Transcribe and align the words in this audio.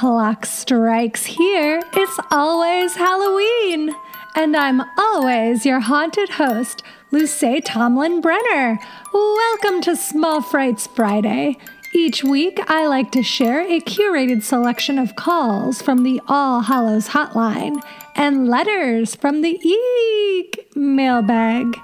clock 0.00 0.46
strikes 0.46 1.26
here, 1.26 1.82
it's 1.92 2.18
always 2.30 2.94
Halloween. 2.94 3.94
And 4.34 4.56
I'm 4.56 4.80
always 4.96 5.66
your 5.66 5.80
haunted 5.80 6.30
host, 6.30 6.82
Luce 7.10 7.44
Tomlin 7.66 8.22
Brenner. 8.22 8.78
Welcome 9.12 9.82
to 9.82 9.94
Small 9.94 10.40
Frights 10.40 10.86
Friday. 10.86 11.58
Each 11.92 12.24
week, 12.24 12.58
I 12.66 12.86
like 12.86 13.12
to 13.12 13.22
share 13.22 13.60
a 13.60 13.78
curated 13.80 14.42
selection 14.42 14.98
of 14.98 15.16
calls 15.16 15.82
from 15.82 16.02
the 16.02 16.22
All 16.26 16.62
Hallows 16.62 17.08
Hotline 17.08 17.78
and 18.16 18.48
letters 18.48 19.14
from 19.14 19.42
the 19.42 19.60
Eek 19.62 20.74
mailbag. 20.74 21.76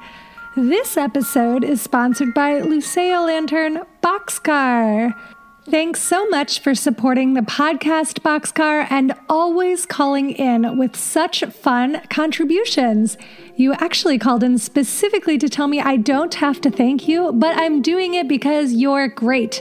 This 0.56 0.96
episode 0.96 1.62
is 1.62 1.82
sponsored 1.82 2.32
by 2.32 2.62
Luceo 2.62 3.26
Lantern 3.26 3.82
Boxcar. 4.02 5.14
Thanks 5.68 6.00
so 6.00 6.28
much 6.28 6.60
for 6.60 6.76
supporting 6.76 7.34
the 7.34 7.40
podcast 7.40 8.20
Boxcar 8.20 8.86
and 8.88 9.12
always 9.28 9.84
calling 9.84 10.30
in 10.30 10.78
with 10.78 10.94
such 10.94 11.42
fun 11.42 12.02
contributions. 12.08 13.18
You 13.56 13.72
actually 13.72 14.16
called 14.16 14.44
in 14.44 14.58
specifically 14.58 15.38
to 15.38 15.48
tell 15.48 15.66
me 15.66 15.80
I 15.80 15.96
don't 15.96 16.34
have 16.34 16.60
to 16.60 16.70
thank 16.70 17.08
you, 17.08 17.32
but 17.32 17.56
I'm 17.58 17.82
doing 17.82 18.14
it 18.14 18.28
because 18.28 18.74
you're 18.74 19.08
great. 19.08 19.60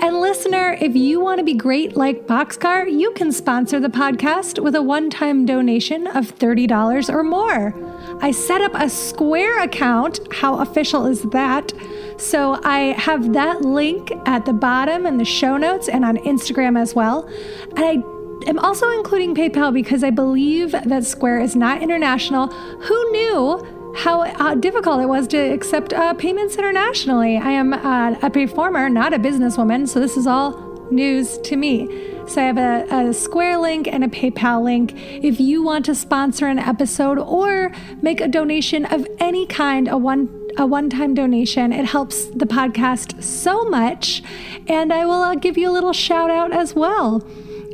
And 0.00 0.20
listener, 0.20 0.76
if 0.80 0.96
you 0.96 1.20
want 1.20 1.38
to 1.38 1.44
be 1.44 1.54
great 1.54 1.96
like 1.96 2.26
Boxcar, 2.26 2.90
you 2.90 3.12
can 3.12 3.30
sponsor 3.30 3.78
the 3.78 3.88
podcast 3.88 4.60
with 4.60 4.74
a 4.74 4.82
one 4.82 5.08
time 5.08 5.46
donation 5.46 6.08
of 6.08 6.36
$30 6.36 7.08
or 7.08 7.22
more. 7.22 7.72
I 8.20 8.32
set 8.32 8.60
up 8.60 8.72
a 8.74 8.90
Square 8.90 9.62
account. 9.62 10.18
How 10.32 10.58
official 10.58 11.06
is 11.06 11.22
that? 11.30 11.72
So 12.16 12.60
I 12.64 12.94
have 12.98 13.32
that 13.32 13.62
link 13.62 14.12
at 14.26 14.46
the 14.46 14.52
bottom 14.52 15.06
in 15.06 15.18
the 15.18 15.24
show 15.24 15.56
notes 15.56 15.88
and 15.88 16.04
on 16.04 16.16
Instagram 16.18 16.80
as 16.80 16.94
well. 16.94 17.28
And 17.76 17.84
I 17.84 18.48
am 18.48 18.58
also 18.58 18.90
including 18.90 19.34
PayPal 19.34 19.72
because 19.72 20.04
I 20.04 20.10
believe 20.10 20.72
that 20.72 21.04
Square 21.04 21.40
is 21.40 21.56
not 21.56 21.82
international. 21.82 22.48
Who 22.48 23.10
knew 23.12 23.94
how 23.96 24.22
uh, 24.22 24.54
difficult 24.56 25.00
it 25.00 25.06
was 25.06 25.26
to 25.28 25.38
accept 25.38 25.92
uh, 25.92 26.14
payments 26.14 26.56
internationally? 26.56 27.36
I 27.36 27.50
am 27.50 27.72
uh, 27.72 28.16
a 28.22 28.30
performer, 28.30 28.88
not 28.88 29.12
a 29.12 29.18
businesswoman, 29.18 29.88
so 29.88 30.00
this 30.00 30.16
is 30.16 30.26
all 30.26 30.74
news 30.90 31.38
to 31.38 31.56
me. 31.56 32.12
So 32.26 32.40
I 32.40 32.44
have 32.46 32.58
a, 32.58 32.86
a, 32.90 33.12
Square 33.12 33.58
link 33.58 33.86
and 33.86 34.02
a 34.02 34.08
PayPal 34.08 34.62
link. 34.62 34.92
If 34.96 35.40
you 35.40 35.62
want 35.62 35.84
to 35.86 35.94
sponsor 35.94 36.46
an 36.46 36.58
episode 36.58 37.18
or 37.18 37.70
make 38.00 38.20
a 38.20 38.28
donation 38.28 38.86
of 38.86 39.06
any 39.18 39.46
kind, 39.46 39.88
a 39.88 39.98
one 39.98 40.43
a 40.56 40.66
one-time 40.66 41.14
donation, 41.14 41.72
it 41.72 41.86
helps 41.86 42.26
the 42.26 42.46
podcast 42.46 43.22
so 43.22 43.64
much, 43.64 44.22
and 44.66 44.92
I 44.92 45.04
will 45.06 45.22
uh, 45.22 45.34
give 45.34 45.58
you 45.58 45.70
a 45.70 45.72
little 45.72 45.92
shout 45.92 46.30
out 46.30 46.52
as 46.52 46.74
well. 46.74 47.26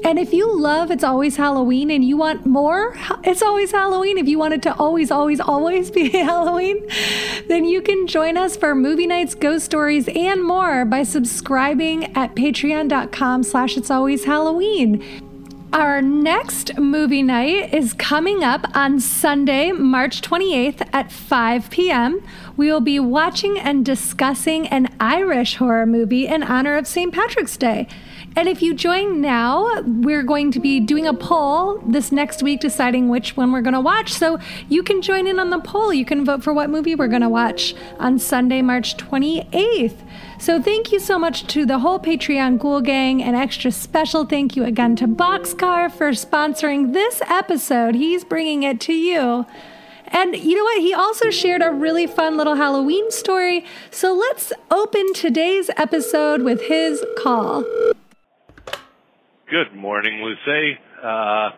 And 0.03 0.19
if 0.19 0.33
you 0.33 0.59
love 0.59 0.91
It's 0.91 1.05
Always 1.05 1.37
Halloween 1.37 1.91
and 1.91 2.03
you 2.03 2.17
want 2.17 2.47
more 2.47 2.97
It's 3.23 3.43
Always 3.43 3.71
Halloween, 3.71 4.17
if 4.17 4.27
you 4.29 4.39
want 4.39 4.55
it 4.55 4.63
to 4.63 4.75
always, 4.77 5.11
always, 5.11 5.41
always 5.41 5.91
be 5.91 6.09
Halloween, 6.11 6.87
then 7.49 7.67
you 7.67 7.83
can 7.83 8.07
join 8.07 8.37
us 8.37 8.57
for 8.57 8.75
movie 8.75 9.07
nights, 9.07 9.35
ghost 9.35 9.67
stories, 9.67 10.09
and 10.09 10.43
more 10.43 10.85
by 10.87 11.03
subscribing 11.03 12.17
at 12.17 12.35
patreon.com 12.35 13.43
slash 13.43 13.77
It's 13.77 13.91
Always 13.91 14.25
Halloween. 14.25 15.30
Our 15.73 16.03
next 16.03 16.77
movie 16.79 17.23
night 17.23 17.73
is 17.73 17.93
coming 17.93 18.43
up 18.43 18.67
on 18.75 18.99
Sunday, 18.99 19.71
March 19.71 20.21
28th 20.21 20.89
at 20.93 21.13
5 21.13 21.71
p.m. 21.71 22.25
We 22.57 22.73
will 22.73 22.81
be 22.81 22.99
watching 22.99 23.57
and 23.57 23.87
discussing 23.87 24.67
an 24.67 24.89
Irish 24.99 25.57
horror 25.57 25.87
movie 25.87 26.27
in 26.27 26.43
honor 26.43 26.77
of 26.77 26.89
St. 26.89 27.15
Patrick's 27.15 27.57
Day. 27.57 27.87
And 28.35 28.49
if 28.49 28.63
you 28.63 28.75
join 28.75 29.21
now, 29.21 29.83
we're 29.83 30.25
going 30.25 30.51
to 30.53 30.61
be 30.61 30.81
doing 30.81 31.07
a 31.07 31.15
poll 31.15 31.79
this 31.87 32.11
next 32.11 32.43
week 32.43 32.59
deciding 32.59 33.09
which 33.09 33.37
one 33.37 33.53
we're 33.53 33.61
going 33.61 33.75
to 33.75 33.81
watch. 33.81 34.13
So 34.13 34.41
you 34.69 34.83
can 34.83 35.03
join 35.03 35.29
in 35.29 35.39
on 35.39 35.51
the 35.51 35.61
poll. 35.61 35.93
You 35.93 36.05
can 36.05 36.25
vote 36.25 36.43
for 36.43 36.53
what 36.53 36.69
movie 36.69 36.97
we're 36.97 37.09
going 37.09 37.23
to 37.23 37.29
watch 37.29 37.77
on 38.01 38.19
Sunday, 38.19 38.61
March 38.61 38.97
28th. 38.97 39.99
So 40.41 40.61
thank 40.61 40.91
you 40.91 40.99
so 41.01 41.19
much 41.19 41.47
to 41.49 41.67
the 41.67 41.81
whole 41.81 42.01
Patreon 42.01 42.59
Ghoul 42.59 42.81
Gang. 42.81 43.23
and 43.23 43.37
extra 43.37 43.71
special 43.71 44.25
thank 44.25 44.57
you 44.57 44.65
again 44.65 44.97
to 44.97 45.07
Boxcar 45.07 45.93
for 45.93 46.13
sponsoring 46.13 46.95
this 46.95 47.21
episode. 47.29 47.95
He's 47.95 48.25
bringing 48.25 48.63
it 48.63 48.81
to 48.81 48.95
you. 48.95 49.45
And 50.07 50.35
you 50.35 50.57
know 50.57 50.65
what? 50.65 50.81
He 50.81 50.95
also 50.95 51.29
shared 51.29 51.61
a 51.61 51.71
really 51.71 52.07
fun 52.07 52.39
little 52.39 52.55
Halloween 52.55 53.11
story. 53.11 53.67
So 53.91 54.15
let's 54.15 54.51
open 54.71 55.13
today's 55.13 55.69
episode 55.77 56.41
with 56.41 56.63
his 56.63 57.05
call. 57.19 57.63
Good 59.51 59.77
morning, 59.77 60.23
Luce. 60.23 60.79
Uh, 61.05 61.51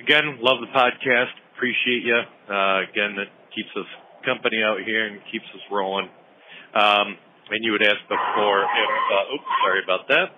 again, 0.00 0.38
love 0.40 0.60
the 0.62 0.72
podcast. 0.74 1.32
Appreciate 1.54 2.02
you. 2.02 2.22
Uh, 2.48 2.80
again, 2.90 3.18
it 3.18 3.28
keeps 3.54 3.76
us 3.76 3.86
company 4.24 4.62
out 4.62 4.78
here 4.86 5.06
and 5.06 5.20
keeps 5.30 5.44
us 5.54 5.60
rolling. 5.70 6.08
Um, 6.74 7.18
and 7.50 7.64
you 7.64 7.72
had 7.72 7.82
asked 7.82 8.08
before 8.08 8.62
if, 8.62 8.92
uh, 9.12 9.34
oops, 9.34 9.50
sorry 9.64 9.82
about 9.84 10.08
that. 10.08 10.28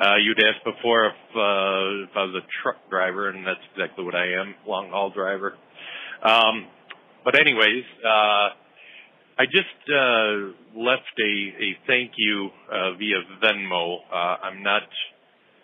Uh, 0.00 0.16
you'd 0.16 0.40
asked 0.42 0.64
before 0.64 1.06
if, 1.06 1.20
uh, 1.36 2.10
if 2.10 2.16
I 2.16 2.22
was 2.26 2.42
a 2.42 2.46
truck 2.62 2.90
driver, 2.90 3.28
and 3.28 3.46
that's 3.46 3.62
exactly 3.72 4.04
what 4.04 4.14
I 4.14 4.40
am, 4.40 4.54
long 4.66 4.90
haul 4.90 5.10
driver. 5.10 5.54
Um, 6.22 6.66
but 7.24 7.38
anyways, 7.38 7.84
uh, 8.04 8.48
I 9.36 9.46
just 9.46 9.78
uh, 9.90 10.54
left 10.78 11.14
a, 11.18 11.32
a 11.58 11.68
thank 11.86 12.12
you 12.16 12.50
uh, 12.70 12.94
via 12.98 13.22
Venmo. 13.42 13.98
Uh, 14.10 14.36
I'm 14.46 14.62
not 14.62 14.82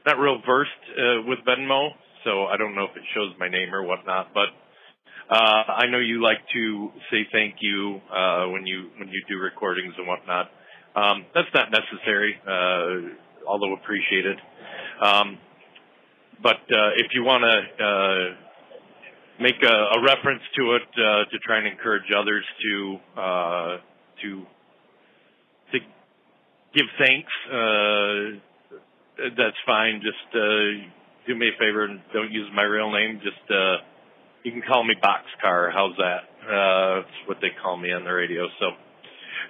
not 0.06 0.18
real 0.18 0.40
versed 0.46 0.70
uh, 0.90 1.22
with 1.26 1.38
Venmo, 1.46 1.90
so 2.24 2.46
I 2.46 2.56
don't 2.56 2.74
know 2.74 2.84
if 2.84 2.96
it 2.96 3.02
shows 3.14 3.32
my 3.38 3.48
name 3.48 3.74
or 3.74 3.82
whatnot. 3.82 4.34
But 4.34 4.48
uh, 5.30 5.62
I 5.70 5.86
know 5.86 5.98
you 5.98 6.22
like 6.22 6.38
to 6.52 6.90
say 7.10 7.26
thank 7.30 7.56
you 7.60 8.00
uh, 8.10 8.48
when 8.48 8.66
you 8.66 8.90
when 8.98 9.08
you 9.08 9.22
do 9.28 9.38
recordings 9.38 9.94
and 9.98 10.06
whatnot. 10.06 10.50
Um, 10.96 11.26
that's 11.34 11.48
not 11.54 11.70
necessary, 11.70 12.34
uh, 12.46 13.46
although 13.46 13.74
appreciated. 13.74 14.38
Um, 15.00 15.38
but 16.42 16.56
uh, 16.56 16.90
if 16.96 17.08
you 17.14 17.22
want 17.22 17.44
to 17.44 17.84
uh, 17.84 18.34
make 19.40 19.62
a, 19.62 19.66
a, 19.66 20.02
reference 20.02 20.42
to 20.56 20.76
it 20.76 20.82
uh, 20.94 21.30
to 21.30 21.38
try 21.44 21.58
and 21.58 21.66
encourage 21.66 22.10
others 22.16 22.44
to 22.62 22.96
uh, 23.16 23.76
to 24.22 24.46
to 25.72 25.78
give 26.74 26.86
thanks 26.98 27.32
uh, 27.52 28.40
that's 29.36 29.56
fine. 29.66 30.00
Just 30.02 30.34
uh, 30.34 30.88
do 31.26 31.34
me 31.34 31.48
a 31.48 31.58
favor 31.58 31.84
and 31.84 32.00
don't 32.12 32.32
use 32.32 32.48
my 32.54 32.62
real 32.62 32.90
name. 32.90 33.20
Just 33.22 33.50
uh, 33.50 33.76
you 34.44 34.52
can 34.52 34.62
call 34.62 34.84
me 34.84 34.94
Boxcar. 35.02 35.72
How's 35.72 35.96
that? 35.98 36.24
Uh, 36.40 36.94
that's 37.02 37.28
what 37.28 37.38
they 37.40 37.50
call 37.62 37.76
me 37.76 37.92
on 37.92 38.04
the 38.04 38.10
radio. 38.10 38.46
So, 38.58 38.70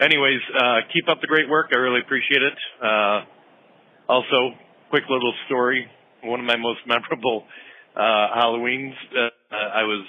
anyways, 0.00 0.40
uh, 0.56 0.80
keep 0.92 1.08
up 1.08 1.20
the 1.20 1.26
great 1.26 1.48
work. 1.48 1.70
I 1.72 1.78
really 1.78 2.00
appreciate 2.00 2.42
it. 2.42 2.58
Uh, 2.82 3.20
also, 4.08 4.56
quick 4.90 5.04
little 5.08 5.34
story. 5.46 5.86
One 6.22 6.40
of 6.40 6.46
my 6.46 6.56
most 6.56 6.80
memorable 6.86 7.44
uh, 7.96 8.26
Halloweens. 8.36 8.94
Uh, 9.14 9.54
I 9.54 9.82
was 9.84 10.06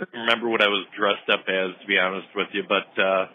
I 0.00 0.18
remember 0.18 0.48
what 0.48 0.62
I 0.62 0.68
was 0.68 0.86
dressed 0.96 1.28
up 1.28 1.44
as, 1.44 1.76
to 1.80 1.86
be 1.86 1.98
honest 1.98 2.28
with 2.34 2.48
you, 2.52 2.64
but 2.64 2.88
uh, 2.96 3.26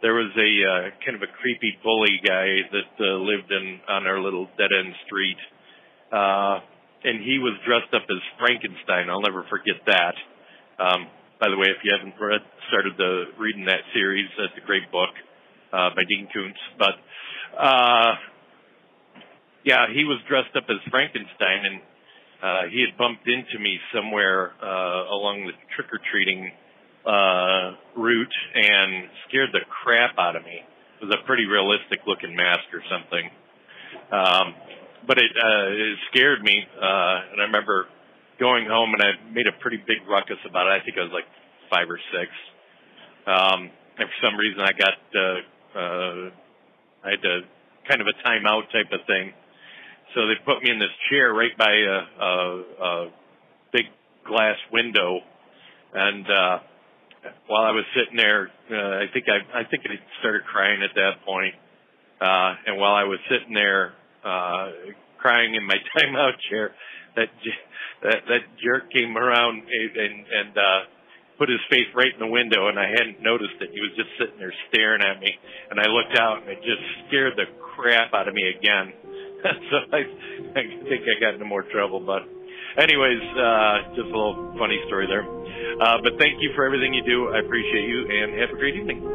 there 0.00 0.14
was 0.14 0.30
a 0.38 0.50
uh, 0.62 0.82
kind 1.02 1.16
of 1.18 1.22
a 1.26 1.30
creepy 1.42 1.74
bully 1.82 2.22
guy 2.22 2.62
that 2.70 2.92
uh, 3.02 3.18
lived 3.18 3.50
in 3.50 3.80
on 3.88 4.06
our 4.06 4.20
little 4.20 4.46
dead 4.56 4.70
end 4.70 4.94
street, 5.06 5.40
uh, 6.12 6.62
and 7.02 7.18
he 7.18 7.42
was 7.42 7.58
dressed 7.66 7.90
up 7.90 8.06
as 8.06 8.22
Frankenstein. 8.38 9.10
I'll 9.10 9.26
never 9.26 9.42
forget 9.50 9.82
that. 9.90 10.14
Um, 10.78 11.08
by 11.44 11.50
the 11.50 11.60
way, 11.60 11.68
if 11.68 11.84
you 11.84 11.92
haven't 11.92 12.16
read, 12.16 12.40
started 12.72 12.96
the 12.96 13.36
reading 13.36 13.66
that 13.66 13.84
series, 13.92 14.24
that's 14.40 14.56
a 14.56 14.64
great 14.64 14.90
book 14.90 15.12
uh, 15.76 15.92
by 15.92 16.00
Dean 16.08 16.26
Koontz. 16.32 16.56
But 16.80 16.96
uh, 17.52 18.16
yeah, 19.62 19.84
he 19.92 20.08
was 20.08 20.24
dressed 20.24 20.56
up 20.56 20.64
as 20.72 20.80
Frankenstein, 20.88 21.68
and 21.68 21.76
uh, 22.40 22.62
he 22.72 22.80
had 22.80 22.96
bumped 22.96 23.28
into 23.28 23.60
me 23.60 23.76
somewhere 23.92 24.56
uh, 24.56 25.12
along 25.12 25.44
the 25.44 25.52
trick 25.76 25.92
or 25.92 26.00
treating 26.08 26.48
uh, 27.04 27.76
route 28.00 28.36
and 28.56 29.12
scared 29.28 29.52
the 29.52 29.68
crap 29.68 30.16
out 30.16 30.36
of 30.36 30.44
me. 30.48 30.64
It 30.64 31.04
was 31.04 31.12
a 31.12 31.26
pretty 31.26 31.44
realistic 31.44 32.08
looking 32.08 32.34
mask 32.34 32.72
or 32.72 32.80
something. 32.88 33.28
Um, 34.08 34.46
but 35.06 35.18
it, 35.20 35.28
uh, 35.28 35.68
it 35.76 35.98
scared 36.08 36.40
me. 36.40 36.64
Uh, 36.72 37.36
and 37.36 37.44
I 37.44 37.44
remember 37.52 37.84
going 38.38 38.66
home 38.66 38.94
and 38.94 39.02
I 39.02 39.10
made 39.32 39.46
a 39.46 39.56
pretty 39.60 39.78
big 39.78 40.06
ruckus 40.08 40.40
about 40.48 40.66
it. 40.66 40.80
I 40.80 40.84
think 40.84 40.98
I 40.98 41.02
was 41.02 41.14
like 41.14 41.28
five 41.70 41.88
or 41.88 42.00
six. 42.12 42.28
Um, 43.26 43.70
and 43.98 44.06
for 44.08 44.18
some 44.22 44.36
reason 44.36 44.60
I 44.60 44.72
got, 44.74 44.98
uh, 45.14 45.38
uh, 45.74 46.22
I 47.04 47.08
had 47.14 47.22
to 47.22 47.34
kind 47.88 48.00
of 48.00 48.08
a 48.08 48.16
timeout 48.26 48.70
type 48.72 48.90
of 48.92 49.06
thing. 49.06 49.32
So 50.14 50.26
they 50.26 50.38
put 50.44 50.62
me 50.62 50.70
in 50.70 50.78
this 50.78 50.94
chair 51.10 51.32
right 51.32 51.56
by 51.56 51.72
a, 51.72 51.98
a, 52.22 52.32
a 52.80 53.10
big 53.72 53.86
glass 54.26 54.56
window 54.72 55.20
and, 55.94 56.26
uh, 56.26 56.58
while 57.46 57.64
I 57.64 57.70
was 57.70 57.84
sitting 57.96 58.16
there, 58.16 58.50
uh, 58.70 59.00
I 59.00 59.06
think 59.12 59.26
I, 59.28 59.60
I 59.60 59.64
think 59.64 59.84
I 59.86 59.96
started 60.20 60.44
crying 60.44 60.82
at 60.82 60.94
that 60.94 61.24
point. 61.24 61.54
Uh, 62.20 62.54
and 62.66 62.78
while 62.78 62.94
I 62.94 63.04
was 63.04 63.18
sitting 63.30 63.54
there, 63.54 63.92
uh, 64.24 64.92
crying 65.18 65.54
in 65.54 65.64
my 65.66 65.76
timeout 65.96 66.36
chair 66.50 66.72
that 67.16 67.30
that 68.02 68.20
that 68.28 68.42
jerk 68.62 68.90
came 68.92 69.16
around 69.16 69.62
and 69.62 70.26
and 70.26 70.52
uh 70.58 70.80
put 71.38 71.48
his 71.48 71.62
face 71.70 71.90
right 71.94 72.14
in 72.14 72.20
the 72.22 72.30
window 72.30 72.68
and 72.70 72.78
I 72.78 72.86
hadn't 72.94 73.18
noticed 73.18 73.58
it. 73.58 73.70
He 73.74 73.82
was 73.82 73.90
just 73.98 74.10
sitting 74.18 74.38
there 74.38 74.54
staring 74.70 75.02
at 75.02 75.18
me 75.18 75.34
and 75.70 75.80
I 75.80 75.90
looked 75.90 76.14
out 76.14 76.42
and 76.42 76.48
it 76.50 76.62
just 76.62 76.82
scared 77.08 77.34
the 77.34 77.50
crap 77.74 78.14
out 78.14 78.28
of 78.28 78.34
me 78.34 78.46
again. 78.54 78.94
so 79.42 79.76
I, 79.90 80.00
I 80.54 80.62
think 80.86 81.02
I 81.10 81.18
got 81.18 81.34
into 81.34 81.44
more 81.44 81.66
trouble, 81.74 81.98
but 81.98 82.22
anyways, 82.78 83.22
uh, 83.34 83.98
just 83.98 84.08
a 84.08 84.14
little 84.14 84.54
funny 84.58 84.78
story 84.86 85.06
there. 85.10 85.26
Uh, 85.26 85.98
but 86.02 86.14
thank 86.18 86.38
you 86.38 86.54
for 86.54 86.64
everything 86.64 86.94
you 86.94 87.02
do. 87.02 87.34
I 87.34 87.40
appreciate 87.40 87.88
you 87.88 88.06
and 88.06 88.38
have 88.40 88.50
a 88.54 88.58
great 88.58 88.76
evening. 88.76 89.13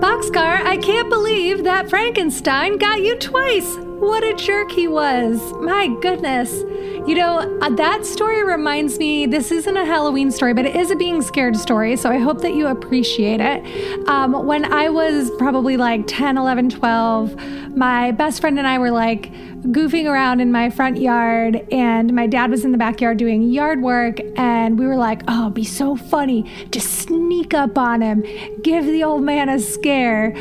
Boxcar, 0.00 0.64
I 0.64 0.78
can't 0.78 1.10
believe 1.10 1.64
that 1.64 1.90
Frankenstein 1.90 2.78
got 2.78 3.02
you 3.02 3.18
twice. 3.18 3.89
What 4.00 4.24
a 4.24 4.32
jerk 4.32 4.72
he 4.72 4.88
was. 4.88 5.52
My 5.60 5.88
goodness. 6.00 6.62
You 7.06 7.16
know, 7.16 7.58
uh, 7.60 7.68
that 7.68 8.06
story 8.06 8.42
reminds 8.42 8.98
me 8.98 9.26
this 9.26 9.52
isn't 9.52 9.76
a 9.76 9.84
Halloween 9.84 10.30
story, 10.30 10.54
but 10.54 10.64
it 10.64 10.74
is 10.74 10.90
a 10.90 10.96
being 10.96 11.20
scared 11.20 11.54
story. 11.54 11.96
So 11.96 12.08
I 12.08 12.16
hope 12.16 12.40
that 12.40 12.54
you 12.54 12.66
appreciate 12.66 13.40
it. 13.40 14.08
Um, 14.08 14.46
when 14.46 14.64
I 14.72 14.88
was 14.88 15.30
probably 15.32 15.76
like 15.76 16.06
10, 16.06 16.38
11, 16.38 16.70
12, 16.70 17.76
my 17.76 18.10
best 18.12 18.40
friend 18.40 18.58
and 18.58 18.66
I 18.66 18.78
were 18.78 18.90
like 18.90 19.30
goofing 19.64 20.06
around 20.06 20.40
in 20.40 20.50
my 20.50 20.70
front 20.70 20.98
yard, 20.98 21.66
and 21.70 22.14
my 22.14 22.26
dad 22.26 22.50
was 22.50 22.64
in 22.64 22.72
the 22.72 22.78
backyard 22.78 23.18
doing 23.18 23.50
yard 23.50 23.82
work. 23.82 24.18
And 24.36 24.78
we 24.78 24.86
were 24.86 24.96
like, 24.96 25.22
oh, 25.28 25.42
it'd 25.42 25.54
be 25.54 25.64
so 25.64 25.94
funny 25.94 26.50
to 26.70 26.80
sneak 26.80 27.52
up 27.52 27.76
on 27.76 28.00
him, 28.00 28.24
give 28.62 28.86
the 28.86 29.04
old 29.04 29.22
man 29.22 29.50
a 29.50 29.58
scare. 29.58 30.34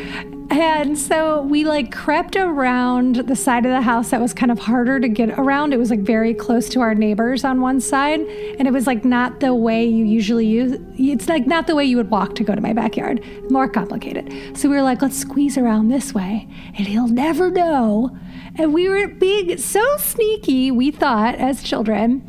And 0.52 0.98
so 0.98 1.44
we 1.44 1.64
like 1.64 1.92
crept 1.92 2.36
around 2.36 3.18
the 3.18 3.36
side 3.36 3.68
of 3.68 3.72
the 3.72 3.82
house 3.82 4.10
that 4.10 4.20
was 4.20 4.34
kind 4.34 4.52
of 4.52 4.58
harder 4.58 5.00
to 5.00 5.08
get 5.08 5.38
around. 5.38 5.74
It 5.74 5.78
was 5.78 5.92
like 5.92 6.00
very 6.00 6.34
close 6.34 6.70
to 6.70 6.82
our 6.82 6.96
neighbors 6.96 7.44
on 7.44 7.62
one 7.62 7.80
side. 7.80 8.22
And 8.22 8.68
it 8.68 8.72
was 8.72 8.88
like 8.88 9.06
not 9.06 9.42
the 9.42 9.54
way 9.54 9.86
you 9.86 10.06
usually 10.06 10.48
use 10.48 10.80
it's 10.98 11.30
like 11.30 11.46
not 11.46 11.68
the 11.68 11.76
way 11.76 11.86
you 11.86 11.98
would 11.98 12.10
walk 12.10 12.34
to 12.36 12.44
go 12.44 12.56
to 12.56 12.62
my 12.62 12.74
backyard. 12.74 13.24
More 13.52 13.70
complicated. 13.70 14.58
So 14.58 14.70
we 14.70 14.76
were 14.76 14.82
like, 14.82 15.04
let's 15.04 15.18
squeeze 15.18 15.58
around 15.58 15.90
this 15.90 16.14
way 16.14 16.48
and 16.78 16.88
he'll 16.88 17.08
never 17.08 17.52
know. 17.52 18.18
And 18.56 18.74
we 18.74 18.90
were 18.90 19.08
being 19.08 19.56
so 19.58 19.98
sneaky, 19.98 20.72
we 20.72 20.90
thought 20.90 21.36
as 21.36 21.62
children. 21.62 22.24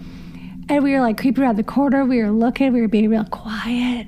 And 0.68 0.84
we 0.84 0.92
were 0.92 1.00
like 1.00 1.18
creeping 1.18 1.42
around 1.42 1.56
the 1.56 1.64
corner. 1.64 2.04
We 2.04 2.22
were 2.22 2.30
looking, 2.30 2.72
we 2.72 2.82
were 2.82 2.88
being 2.88 3.08
real 3.08 3.24
quiet. 3.24 4.06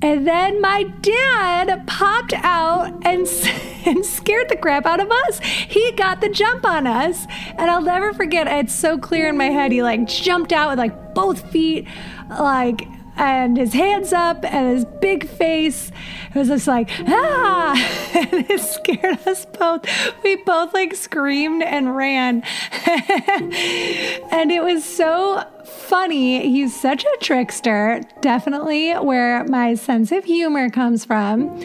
And 0.00 0.26
then 0.26 0.60
my 0.60 0.84
dad 1.02 1.86
popped 1.86 2.32
out 2.32 2.86
and, 3.04 3.26
and 3.86 4.04
scared 4.04 4.48
the 4.48 4.56
crap 4.56 4.86
out 4.86 5.00
of 5.00 5.10
us. 5.10 5.40
He 5.40 5.92
got 5.92 6.20
the 6.20 6.28
jump 6.28 6.64
on 6.64 6.86
us. 6.86 7.26
And 7.56 7.70
I'll 7.70 7.82
never 7.82 8.12
forget, 8.12 8.46
it's 8.46 8.74
so 8.74 8.96
clear 8.96 9.28
in 9.28 9.36
my 9.36 9.50
head. 9.50 9.72
He 9.72 9.82
like 9.82 10.06
jumped 10.06 10.52
out 10.52 10.70
with 10.70 10.78
like 10.78 11.14
both 11.14 11.50
feet, 11.50 11.86
like 12.30 12.86
and 13.18 13.56
his 13.56 13.72
hands 13.72 14.12
up 14.12 14.44
and 14.44 14.76
his 14.76 14.84
big 15.00 15.28
face. 15.28 15.90
It 16.28 16.38
was 16.38 16.48
just 16.48 16.66
like, 16.66 16.88
ah! 17.06 17.74
And 18.18 18.50
it 18.50 18.60
scared 18.60 19.26
us 19.26 19.44
both. 19.44 19.84
We 20.24 20.36
both 20.36 20.74
like 20.74 20.94
screamed 20.94 21.62
and 21.62 21.96
ran. 21.96 22.42
and 22.86 24.50
it 24.50 24.62
was 24.62 24.84
so 24.84 25.44
funny. 25.64 26.48
He's 26.48 26.78
such 26.78 27.04
a 27.04 27.16
trickster, 27.20 28.02
definitely 28.20 28.92
where 28.94 29.44
my 29.44 29.74
sense 29.74 30.10
of 30.10 30.24
humor 30.24 30.70
comes 30.70 31.04
from. 31.04 31.62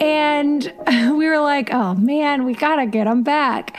And 0.00 0.72
we 0.86 1.28
were 1.28 1.40
like, 1.40 1.72
oh 1.72 1.94
man, 1.94 2.44
we 2.44 2.54
gotta 2.54 2.86
get 2.86 3.06
him 3.06 3.22
back. 3.22 3.76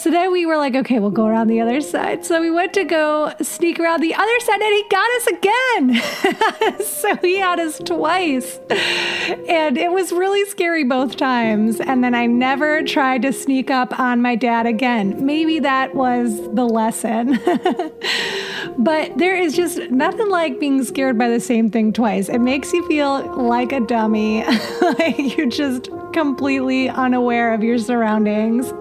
So 0.00 0.10
then 0.10 0.32
we 0.32 0.46
were 0.46 0.56
like, 0.56 0.74
okay, 0.74 0.98
we'll 0.98 1.10
go 1.10 1.26
around 1.26 1.48
the 1.48 1.60
other 1.60 1.82
side. 1.82 2.24
So 2.24 2.40
we 2.40 2.50
went 2.50 2.72
to 2.72 2.84
go 2.84 3.34
sneak 3.42 3.78
around 3.78 4.02
the 4.02 4.14
other 4.14 4.40
side 4.40 4.58
and 4.58 4.72
he 4.72 4.84
got 4.88 5.10
us 5.16 5.26
again. 5.26 6.84
so 6.86 7.16
he 7.16 7.36
had 7.36 7.60
us 7.60 7.78
twice. 7.80 8.58
And 8.70 9.76
it 9.76 9.92
was 9.92 10.10
really 10.10 10.48
scary 10.48 10.84
both 10.84 11.18
times. 11.18 11.80
And 11.80 12.02
then 12.02 12.14
I 12.14 12.24
never 12.24 12.82
tried 12.82 13.20
to 13.22 13.32
sneak 13.34 13.70
up 13.70 14.00
on 14.00 14.22
my 14.22 14.36
dad 14.36 14.64
again. 14.64 15.26
Maybe 15.26 15.58
that 15.58 15.94
was 15.94 16.34
the 16.54 16.64
lesson. 16.64 17.38
but 18.78 19.18
there 19.18 19.36
is 19.36 19.54
just 19.54 19.90
nothing 19.90 20.30
like 20.30 20.58
being 20.58 20.82
scared 20.82 21.18
by 21.18 21.28
the 21.28 21.40
same 21.40 21.70
thing 21.70 21.92
twice. 21.92 22.30
It 22.30 22.38
makes 22.38 22.72
you 22.72 22.88
feel 22.88 23.36
like 23.36 23.72
a 23.72 23.80
dummy. 23.80 24.44
like 24.80 25.36
you're 25.36 25.50
just 25.50 25.90
completely 26.12 26.88
unaware 26.88 27.54
of 27.54 27.62
your 27.62 27.78
surroundings. 27.78 28.72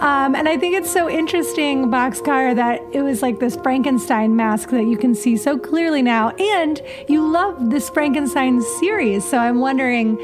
Um, 0.00 0.34
and 0.34 0.48
I 0.48 0.56
think 0.56 0.74
it's 0.74 0.90
so 0.90 1.10
interesting, 1.10 1.86
Boxcar, 1.90 2.54
that 2.54 2.80
it 2.92 3.02
was 3.02 3.22
like 3.22 3.38
this 3.38 3.56
Frankenstein 3.56 4.34
mask 4.34 4.70
that 4.70 4.84
you 4.84 4.96
can 4.96 5.14
see 5.14 5.36
so 5.36 5.58
clearly 5.58 6.00
now. 6.00 6.30
And 6.30 6.80
you 7.08 7.30
love 7.30 7.70
this 7.70 7.90
Frankenstein 7.90 8.62
series. 8.80 9.28
So 9.28 9.38
I'm 9.38 9.60
wondering 9.60 10.18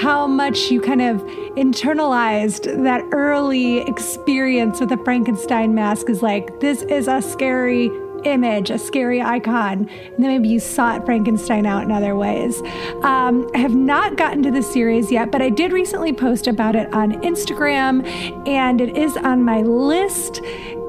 how 0.00 0.26
much 0.26 0.70
you 0.70 0.80
kind 0.80 1.02
of 1.02 1.22
internalized 1.56 2.82
that 2.82 3.04
early 3.12 3.78
experience 3.78 4.80
with 4.80 4.88
the 4.88 4.96
Frankenstein 4.98 5.74
mask 5.74 6.08
is 6.08 6.22
like, 6.22 6.60
this 6.60 6.82
is 6.82 7.08
a 7.08 7.20
scary 7.22 7.90
image, 8.24 8.70
a 8.70 8.78
scary 8.78 9.20
icon, 9.20 9.88
and 9.88 10.18
then 10.18 10.28
maybe 10.28 10.48
you 10.48 10.60
sought 10.60 11.04
Frankenstein 11.04 11.66
out 11.66 11.84
in 11.84 11.90
other 11.90 12.16
ways. 12.16 12.60
Um, 13.02 13.50
I 13.54 13.58
have 13.58 13.74
not 13.74 14.16
gotten 14.16 14.42
to 14.44 14.50
the 14.50 14.62
series 14.62 15.10
yet, 15.10 15.30
but 15.30 15.42
I 15.42 15.50
did 15.50 15.72
recently 15.72 16.12
post 16.12 16.46
about 16.46 16.76
it 16.76 16.92
on 16.92 17.20
Instagram, 17.22 18.06
and 18.48 18.80
it 18.80 18.96
is 18.96 19.16
on 19.16 19.42
my 19.42 19.62
list. 19.62 20.40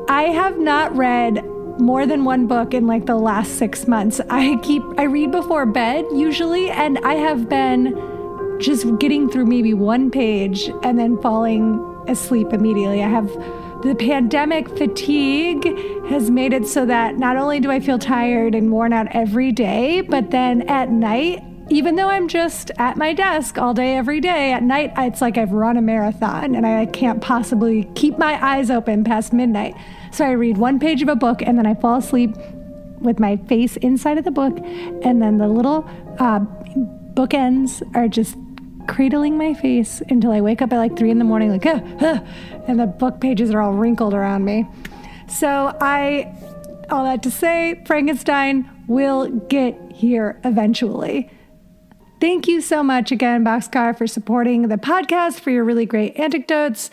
I 0.09 0.23
have 0.23 0.59
not 0.59 0.95
read 0.95 1.43
more 1.79 2.05
than 2.05 2.23
one 2.23 2.45
book 2.47 2.73
in 2.73 2.85
like 2.87 3.05
the 3.05 3.15
last 3.15 3.57
six 3.57 3.87
months. 3.87 4.21
I 4.29 4.57
keep, 4.63 4.83
I 4.97 5.03
read 5.03 5.31
before 5.31 5.65
bed 5.65 6.05
usually, 6.13 6.69
and 6.69 6.99
I 6.99 7.15
have 7.15 7.49
been 7.49 8.59
just 8.59 8.85
getting 8.99 9.29
through 9.29 9.45
maybe 9.45 9.73
one 9.73 10.11
page 10.11 10.69
and 10.83 10.97
then 10.97 11.21
falling 11.21 11.79
asleep 12.07 12.53
immediately. 12.53 13.03
I 13.03 13.09
have 13.09 13.29
the 13.83 13.95
pandemic 13.95 14.69
fatigue 14.77 15.65
has 16.07 16.31
made 16.31 16.53
it 16.53 16.65
so 16.65 16.85
that 16.85 17.17
not 17.17 17.35
only 17.35 17.59
do 17.59 17.69
I 17.69 17.81
feel 17.81 17.99
tired 17.99 18.55
and 18.55 18.71
worn 18.71 18.93
out 18.93 19.07
every 19.11 19.51
day, 19.51 20.01
but 20.01 20.31
then 20.31 20.61
at 20.69 20.89
night, 20.89 21.43
even 21.69 21.95
though 21.95 22.09
I'm 22.09 22.27
just 22.27 22.71
at 22.77 22.97
my 22.97 23.13
desk 23.13 23.57
all 23.57 23.73
day, 23.73 23.97
every 23.97 24.21
day, 24.21 24.53
at 24.53 24.63
night, 24.63 24.93
it's 24.97 25.21
like 25.21 25.37
I've 25.37 25.51
run 25.51 25.75
a 25.75 25.81
marathon 25.81 26.55
and 26.55 26.65
I 26.65 26.85
can't 26.85 27.21
possibly 27.21 27.83
keep 27.95 28.17
my 28.17 28.41
eyes 28.45 28.69
open 28.69 29.03
past 29.03 29.33
midnight. 29.33 29.75
So 30.11 30.25
I 30.25 30.31
read 30.31 30.57
one 30.57 30.79
page 30.79 31.01
of 31.01 31.09
a 31.09 31.15
book 31.15 31.41
and 31.41 31.57
then 31.57 31.65
I 31.65 31.73
fall 31.73 31.97
asleep 31.97 32.35
with 33.01 33.19
my 33.19 33.35
face 33.35 33.75
inside 33.77 34.17
of 34.17 34.23
the 34.23 34.31
book, 34.31 34.57
and 35.03 35.21
then 35.21 35.37
the 35.37 35.47
little 35.47 35.85
uh, 36.19 36.39
bookends 37.15 37.83
are 37.95 38.07
just 38.07 38.37
cradling 38.87 39.37
my 39.37 39.53
face 39.53 40.01
until 40.09 40.31
I 40.31 40.41
wake 40.41 40.61
up 40.61 40.73
at 40.73 40.77
like 40.77 40.97
three 40.97 41.11
in 41.11 41.19
the 41.19 41.25
morning, 41.25 41.49
like, 41.49 41.65
ah, 41.65 41.81
ah, 42.01 42.23
and 42.67 42.79
the 42.79 42.87
book 42.87 43.19
pages 43.19 43.51
are 43.51 43.61
all 43.61 43.73
wrinkled 43.73 44.13
around 44.13 44.45
me. 44.45 44.67
So 45.27 45.75
I, 45.81 46.35
all 46.89 47.03
that 47.03 47.23
to 47.23 47.31
say, 47.31 47.81
Frankenstein 47.85 48.69
will 48.87 49.27
get 49.27 49.79
here 49.93 50.39
eventually. 50.43 51.29
Thank 52.19 52.47
you 52.47 52.61
so 52.61 52.83
much 52.83 53.11
again, 53.11 53.43
Boxcar, 53.43 53.97
for 53.97 54.07
supporting 54.07 54.69
the 54.69 54.77
podcast, 54.77 55.39
for 55.41 55.49
your 55.49 55.63
really 55.63 55.85
great 55.85 56.17
anecdotes. 56.17 56.89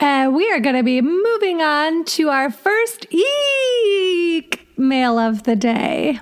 And 0.00 0.34
we 0.34 0.48
are 0.52 0.60
going 0.60 0.76
to 0.76 0.84
be 0.84 1.00
moving 1.02 1.60
on 1.60 2.04
to 2.04 2.28
our 2.28 2.50
first 2.50 3.12
Eek 3.12 4.68
mail 4.78 5.18
of 5.18 5.42
the 5.42 5.56
day. 5.56 6.20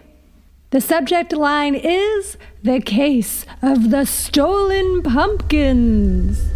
The 0.71 0.81
subject 0.81 1.33
line 1.33 1.75
is 1.75 2.39
The 2.67 2.81
Case 2.81 3.47
of 3.63 3.91
the 3.91 4.05
Stolen 4.05 5.01
Pumpkins. 5.01 6.51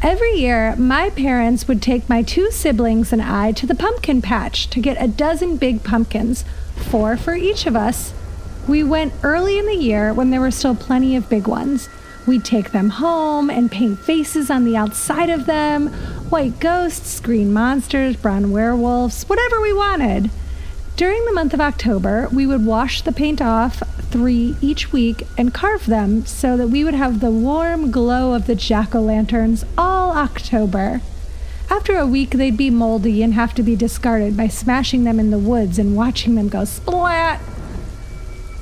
Every 0.00 0.34
year, 0.34 0.76
my 0.76 1.10
parents 1.10 1.66
would 1.66 1.82
take 1.82 2.08
my 2.08 2.22
two 2.22 2.52
siblings 2.52 3.12
and 3.12 3.20
I 3.20 3.50
to 3.50 3.66
the 3.66 3.74
pumpkin 3.74 4.22
patch 4.22 4.70
to 4.70 4.78
get 4.78 4.96
a 5.02 5.08
dozen 5.08 5.56
big 5.56 5.82
pumpkins, 5.82 6.44
four 6.76 7.16
for 7.16 7.34
each 7.34 7.66
of 7.66 7.74
us. 7.74 8.12
We 8.68 8.84
went 8.84 9.12
early 9.24 9.58
in 9.58 9.66
the 9.66 9.74
year 9.74 10.14
when 10.14 10.30
there 10.30 10.40
were 10.40 10.52
still 10.52 10.76
plenty 10.76 11.16
of 11.16 11.28
big 11.28 11.48
ones. 11.48 11.88
We'd 12.28 12.44
take 12.44 12.70
them 12.70 12.90
home 12.90 13.50
and 13.50 13.72
paint 13.72 13.98
faces 13.98 14.50
on 14.52 14.64
the 14.64 14.76
outside 14.76 15.30
of 15.30 15.46
them 15.46 15.88
white 16.30 16.60
ghosts, 16.60 17.18
green 17.18 17.52
monsters, 17.52 18.14
brown 18.14 18.52
werewolves, 18.52 19.24
whatever 19.24 19.60
we 19.60 19.72
wanted. 19.72 20.30
During 20.98 21.24
the 21.24 21.32
month 21.32 21.54
of 21.54 21.60
October, 21.60 22.28
we 22.32 22.44
would 22.44 22.66
wash 22.66 23.02
the 23.02 23.12
paint 23.12 23.40
off 23.40 23.78
three 24.10 24.56
each 24.60 24.92
week 24.92 25.22
and 25.38 25.54
carve 25.54 25.86
them 25.86 26.26
so 26.26 26.56
that 26.56 26.68
we 26.68 26.82
would 26.82 26.94
have 26.94 27.20
the 27.20 27.30
warm 27.30 27.92
glow 27.92 28.34
of 28.34 28.48
the 28.48 28.56
jack 28.56 28.96
o' 28.96 29.00
lanterns 29.00 29.64
all 29.78 30.10
October. 30.10 31.00
After 31.70 31.96
a 31.96 32.06
week, 32.06 32.32
they'd 32.32 32.56
be 32.56 32.68
moldy 32.68 33.22
and 33.22 33.34
have 33.34 33.54
to 33.54 33.62
be 33.62 33.76
discarded 33.76 34.36
by 34.36 34.48
smashing 34.48 35.04
them 35.04 35.20
in 35.20 35.30
the 35.30 35.38
woods 35.38 35.78
and 35.78 35.96
watching 35.96 36.34
them 36.34 36.48
go 36.48 36.64
splat 36.64 37.40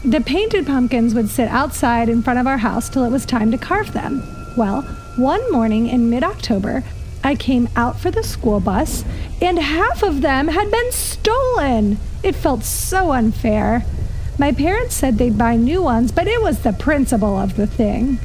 the 0.07 0.21
painted 0.21 0.65
pumpkins 0.67 1.15
would 1.15 1.29
sit 1.29 1.49
outside 1.49 2.09
in 2.09 2.23
front 2.23 2.39
of 2.39 2.47
our 2.47 2.59
house 2.59 2.89
till 2.89 3.03
it 3.03 3.11
was 3.11 3.27
time 3.27 3.51
to 3.51 3.59
carve 3.59 3.93
them. 3.93 4.23
Well, 4.57 4.83
one 5.17 5.41
morning 5.51 5.89
in 5.89 6.09
mid 6.09 6.23
October, 6.23 6.85
I 7.27 7.35
came 7.35 7.69
out 7.75 7.99
for 7.99 8.13
the 8.13 8.23
school 8.23 8.61
bus, 8.61 9.05
and 9.43 9.59
half 9.59 10.05
of 10.05 10.21
them 10.21 10.47
had 10.47 10.71
been 10.71 10.93
stolen. 10.93 11.99
It 12.23 12.37
felt 12.37 12.63
so 12.63 13.11
unfair. 13.11 13.85
My 14.39 14.53
parents 14.53 14.95
said 14.95 15.19
they'd 15.19 15.37
buy 15.37 15.57
new 15.57 15.83
ones, 15.83 16.13
but 16.13 16.29
it 16.29 16.41
was 16.41 16.61
the 16.61 16.73
principle 16.73 17.37
of 17.37 17.57
the 17.57 17.67
thing. 17.67 18.21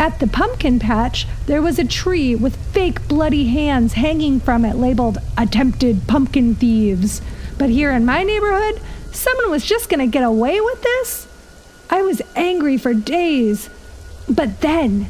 At 0.00 0.18
the 0.18 0.26
pumpkin 0.26 0.80
patch, 0.80 1.28
there 1.46 1.62
was 1.62 1.78
a 1.78 1.84
tree 1.84 2.34
with 2.34 2.56
fake 2.72 3.06
bloody 3.06 3.46
hands 3.46 3.92
hanging 3.92 4.40
from 4.40 4.64
it 4.64 4.74
labeled 4.74 5.18
Attempted 5.38 6.08
Pumpkin 6.08 6.56
Thieves. 6.56 7.22
But 7.56 7.70
here 7.70 7.92
in 7.92 8.04
my 8.04 8.24
neighborhood, 8.24 8.82
someone 9.12 9.48
was 9.48 9.64
just 9.64 9.88
gonna 9.88 10.08
get 10.08 10.24
away 10.24 10.60
with 10.60 10.82
this? 10.82 11.28
I 11.88 12.02
was 12.02 12.20
angry 12.34 12.78
for 12.78 12.94
days. 12.94 13.70
But 14.28 14.60
then, 14.60 15.06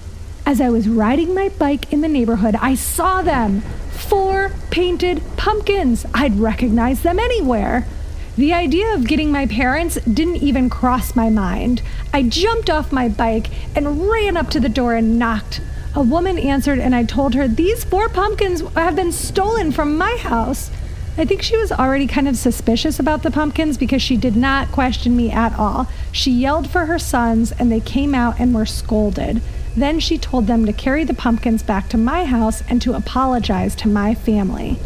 as 0.50 0.60
I 0.60 0.68
was 0.68 0.88
riding 0.88 1.32
my 1.32 1.48
bike 1.48 1.92
in 1.92 2.00
the 2.00 2.08
neighborhood, 2.08 2.56
I 2.56 2.74
saw 2.74 3.22
them 3.22 3.60
four 3.92 4.50
painted 4.70 5.22
pumpkins. 5.36 6.04
I'd 6.12 6.40
recognize 6.40 7.04
them 7.04 7.20
anywhere. 7.20 7.86
The 8.34 8.52
idea 8.52 8.92
of 8.92 9.06
getting 9.06 9.30
my 9.30 9.46
parents 9.46 9.94
didn't 10.00 10.42
even 10.42 10.68
cross 10.68 11.14
my 11.14 11.30
mind. 11.30 11.82
I 12.12 12.24
jumped 12.24 12.68
off 12.68 12.90
my 12.90 13.08
bike 13.08 13.46
and 13.76 14.10
ran 14.10 14.36
up 14.36 14.50
to 14.50 14.58
the 14.58 14.68
door 14.68 14.94
and 14.94 15.20
knocked. 15.20 15.60
A 15.94 16.02
woman 16.02 16.36
answered, 16.36 16.80
and 16.80 16.96
I 16.96 17.04
told 17.04 17.34
her, 17.34 17.46
These 17.46 17.84
four 17.84 18.08
pumpkins 18.08 18.62
have 18.74 18.96
been 18.96 19.12
stolen 19.12 19.70
from 19.70 19.96
my 19.96 20.16
house. 20.16 20.72
I 21.16 21.26
think 21.26 21.42
she 21.42 21.56
was 21.56 21.70
already 21.70 22.08
kind 22.08 22.26
of 22.26 22.36
suspicious 22.36 22.98
about 22.98 23.22
the 23.22 23.30
pumpkins 23.30 23.78
because 23.78 24.02
she 24.02 24.16
did 24.16 24.34
not 24.34 24.72
question 24.72 25.16
me 25.16 25.30
at 25.30 25.56
all. 25.56 25.86
She 26.10 26.32
yelled 26.32 26.68
for 26.68 26.86
her 26.86 26.98
sons, 26.98 27.52
and 27.52 27.70
they 27.70 27.78
came 27.78 28.16
out 28.16 28.40
and 28.40 28.52
were 28.52 28.66
scolded. 28.66 29.40
Then 29.76 30.00
she 30.00 30.18
told 30.18 30.46
them 30.46 30.66
to 30.66 30.72
carry 30.72 31.04
the 31.04 31.14
pumpkins 31.14 31.62
back 31.62 31.88
to 31.90 31.98
my 31.98 32.24
house 32.24 32.62
and 32.68 32.82
to 32.82 32.94
apologize 32.94 33.74
to 33.76 33.88
my 33.88 34.14
family. 34.14 34.78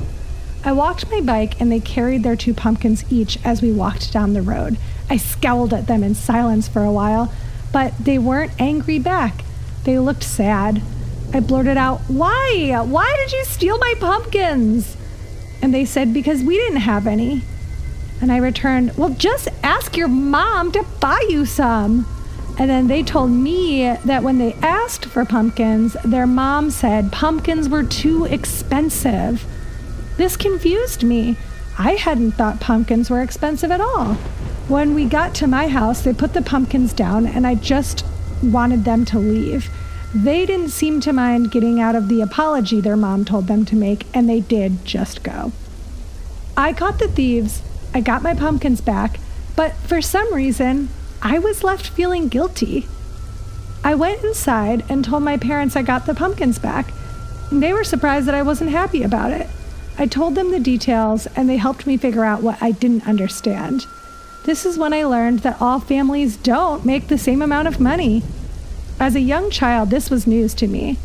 I 0.64 0.72
walked 0.72 1.10
my 1.10 1.20
bike 1.20 1.60
and 1.60 1.70
they 1.70 1.80
carried 1.80 2.22
their 2.22 2.36
two 2.36 2.54
pumpkins 2.54 3.04
each 3.10 3.38
as 3.44 3.60
we 3.60 3.72
walked 3.72 4.12
down 4.12 4.32
the 4.32 4.42
road. 4.42 4.78
I 5.10 5.16
scowled 5.16 5.74
at 5.74 5.86
them 5.86 6.02
in 6.02 6.14
silence 6.14 6.68
for 6.68 6.82
a 6.82 6.92
while, 6.92 7.32
but 7.72 7.92
they 7.98 8.18
weren't 8.18 8.58
angry 8.58 8.98
back. 8.98 9.44
They 9.84 9.98
looked 9.98 10.22
sad. 10.22 10.80
I 11.34 11.40
blurted 11.40 11.76
out, 11.76 12.00
Why? 12.08 12.82
Why 12.86 13.14
did 13.16 13.32
you 13.32 13.44
steal 13.44 13.76
my 13.78 13.94
pumpkins? 13.98 14.96
And 15.60 15.74
they 15.74 15.84
said, 15.84 16.14
Because 16.14 16.42
we 16.42 16.56
didn't 16.56 16.80
have 16.80 17.06
any. 17.06 17.42
And 18.20 18.32
I 18.32 18.38
returned, 18.38 18.96
Well, 18.96 19.10
just 19.10 19.48
ask 19.62 19.96
your 19.96 20.08
mom 20.08 20.72
to 20.72 20.84
buy 21.00 21.22
you 21.28 21.44
some. 21.44 22.06
And 22.56 22.70
then 22.70 22.86
they 22.86 23.02
told 23.02 23.30
me 23.30 23.82
that 24.04 24.22
when 24.22 24.38
they 24.38 24.54
asked 24.54 25.06
for 25.06 25.24
pumpkins, 25.24 25.96
their 26.04 26.26
mom 26.26 26.70
said 26.70 27.10
pumpkins 27.10 27.68
were 27.68 27.82
too 27.82 28.26
expensive. 28.26 29.44
This 30.16 30.36
confused 30.36 31.02
me. 31.02 31.36
I 31.78 31.92
hadn't 31.92 32.32
thought 32.32 32.60
pumpkins 32.60 33.10
were 33.10 33.22
expensive 33.22 33.72
at 33.72 33.80
all. 33.80 34.14
When 34.68 34.94
we 34.94 35.04
got 35.04 35.34
to 35.36 35.48
my 35.48 35.66
house, 35.66 36.02
they 36.02 36.14
put 36.14 36.32
the 36.32 36.42
pumpkins 36.42 36.92
down, 36.92 37.26
and 37.26 37.46
I 37.46 37.56
just 37.56 38.04
wanted 38.42 38.84
them 38.84 39.04
to 39.06 39.18
leave. 39.18 39.68
They 40.14 40.46
didn't 40.46 40.68
seem 40.68 41.00
to 41.00 41.12
mind 41.12 41.50
getting 41.50 41.80
out 41.80 41.96
of 41.96 42.08
the 42.08 42.20
apology 42.20 42.80
their 42.80 42.96
mom 42.96 43.24
told 43.24 43.48
them 43.48 43.64
to 43.64 43.76
make, 43.76 44.06
and 44.14 44.28
they 44.28 44.40
did 44.40 44.84
just 44.84 45.24
go. 45.24 45.50
I 46.56 46.72
caught 46.72 47.00
the 47.00 47.08
thieves, 47.08 47.62
I 47.92 48.00
got 48.00 48.22
my 48.22 48.34
pumpkins 48.34 48.80
back, 48.80 49.18
but 49.56 49.72
for 49.74 50.00
some 50.00 50.32
reason, 50.32 50.88
I 51.26 51.38
was 51.38 51.64
left 51.64 51.88
feeling 51.88 52.28
guilty. 52.28 52.86
I 53.82 53.94
went 53.94 54.22
inside 54.22 54.84
and 54.90 55.02
told 55.02 55.22
my 55.22 55.38
parents 55.38 55.74
I 55.74 55.80
got 55.80 56.04
the 56.04 56.14
pumpkins 56.14 56.58
back. 56.58 56.92
They 57.50 57.72
were 57.72 57.82
surprised 57.82 58.26
that 58.26 58.34
I 58.34 58.42
wasn't 58.42 58.72
happy 58.72 59.02
about 59.02 59.32
it. 59.32 59.46
I 59.96 60.06
told 60.06 60.34
them 60.34 60.50
the 60.50 60.60
details 60.60 61.26
and 61.34 61.48
they 61.48 61.56
helped 61.56 61.86
me 61.86 61.96
figure 61.96 62.26
out 62.26 62.42
what 62.42 62.62
I 62.62 62.72
didn't 62.72 63.08
understand. 63.08 63.86
This 64.44 64.66
is 64.66 64.76
when 64.76 64.92
I 64.92 65.04
learned 65.04 65.38
that 65.40 65.62
all 65.62 65.80
families 65.80 66.36
don't 66.36 66.84
make 66.84 67.08
the 67.08 67.16
same 67.16 67.40
amount 67.40 67.68
of 67.68 67.80
money. 67.80 68.22
As 69.00 69.16
a 69.16 69.20
young 69.20 69.50
child, 69.50 69.88
this 69.88 70.10
was 70.10 70.26
news 70.26 70.52
to 70.54 70.66
me. 70.66 70.98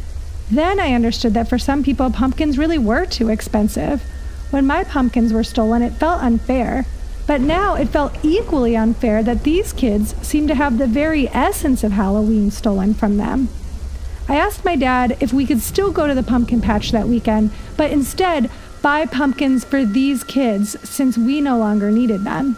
Then 0.52 0.82
I 0.82 0.94
understood 0.94 1.34
that 1.36 1.48
for 1.48 1.58
some 1.58 1.82
people, 1.82 2.12
pumpkins 2.12 2.58
really 2.58 2.78
were 2.78 3.06
too 3.06 3.30
expensive. 3.30 4.04
When 4.50 4.68
my 4.68 4.84
pumpkins 4.84 5.32
were 5.32 5.46
stolen, 5.46 5.82
it 5.82 5.94
felt 5.94 6.22
unfair. 6.22 6.86
But 7.30 7.42
now 7.42 7.76
it 7.76 7.90
felt 7.90 8.18
equally 8.26 8.76
unfair 8.76 9.22
that 9.22 9.44
these 9.44 9.72
kids 9.72 10.16
seemed 10.28 10.48
to 10.48 10.56
have 10.56 10.80
the 10.80 10.88
very 10.88 11.30
essence 11.30 11.84
of 11.84 11.92
Halloween 11.92 12.50
stolen 12.50 12.96
from 12.96 13.18
them. 13.18 13.50
I 14.28 14.36
asked 14.36 14.66
my 14.66 14.76
dad 14.76 15.16
if 15.20 15.32
we 15.32 15.46
could 15.46 15.62
still 15.62 15.92
go 15.92 16.08
to 16.08 16.16
the 16.16 16.24
pumpkin 16.24 16.60
patch 16.60 16.92
that 16.92 17.08
weekend, 17.08 17.52
but 17.78 17.92
instead 17.92 18.50
buy 18.82 19.06
pumpkins 19.06 19.64
for 19.64 19.86
these 19.86 20.24
kids 20.24 20.76
since 20.90 21.20
we 21.20 21.40
no 21.40 21.56
longer 21.60 21.92
needed 21.92 22.24
them. 22.24 22.58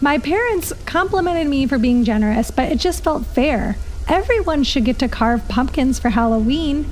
My 0.00 0.18
parents 0.18 0.72
complimented 0.86 1.48
me 1.48 1.66
for 1.66 1.76
being 1.76 2.04
generous, 2.04 2.52
but 2.52 2.70
it 2.70 2.78
just 2.78 3.02
felt 3.02 3.26
fair. 3.26 3.76
Everyone 4.06 4.62
should 4.62 4.84
get 4.84 5.00
to 5.00 5.08
carve 5.08 5.48
pumpkins 5.48 5.98
for 5.98 6.10
Halloween. 6.10 6.88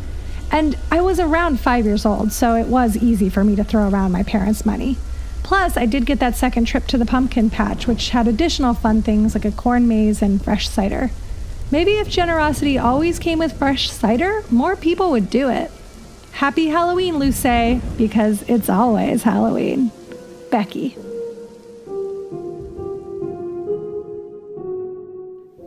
And 0.51 0.77
I 0.91 1.01
was 1.01 1.21
around 1.21 1.61
five 1.61 1.85
years 1.85 2.05
old, 2.05 2.33
so 2.33 2.57
it 2.57 2.67
was 2.67 2.97
easy 2.97 3.29
for 3.29 3.45
me 3.45 3.55
to 3.55 3.63
throw 3.63 3.89
around 3.89 4.11
my 4.11 4.25
parents' 4.25 4.67
money. 4.67 4.97
Plus, 5.43 5.77
I 5.77 5.87
did 5.87 6.07
get 6.07 6.21
that 6.21 6.37
second 6.37 6.67
trip 6.67 6.87
to 6.89 6.99
the 6.99 7.05
pumpkin 7.05 7.51
patch, 7.51 7.87
which 7.87 8.11
had 8.11 8.29
additional 8.29 8.75
fun 8.75 9.03
things 9.03 9.35
like 9.35 9.45
a 9.45 9.53
corn 9.53 9.89
maze 9.89 10.23
and 10.23 10.43
fresh 10.43 10.69
cider. 10.69 11.11
Maybe 11.71 11.93
if 11.93 12.09
generosity 12.09 12.79
always 12.79 13.19
came 13.19 13.39
with 13.39 13.59
fresh 13.59 13.91
cider, 13.91 14.45
more 14.51 14.77
people 14.77 15.11
would 15.11 15.31
do 15.31 15.49
it. 15.49 15.71
Happy 16.33 16.67
Halloween, 16.67 17.19
Luce, 17.19 17.81
because 17.97 18.43
it's 18.43 18.69
always 18.69 19.23
Halloween. 19.23 19.91
Becky. 20.51 20.97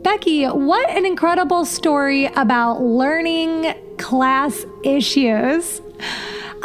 Becky, 0.02 0.44
what 0.44 0.88
an 0.90 1.04
incredible 1.04 1.64
story 1.64 2.26
about 2.26 2.80
learning 2.80 3.74
class 3.98 4.64
issues. 4.84 5.80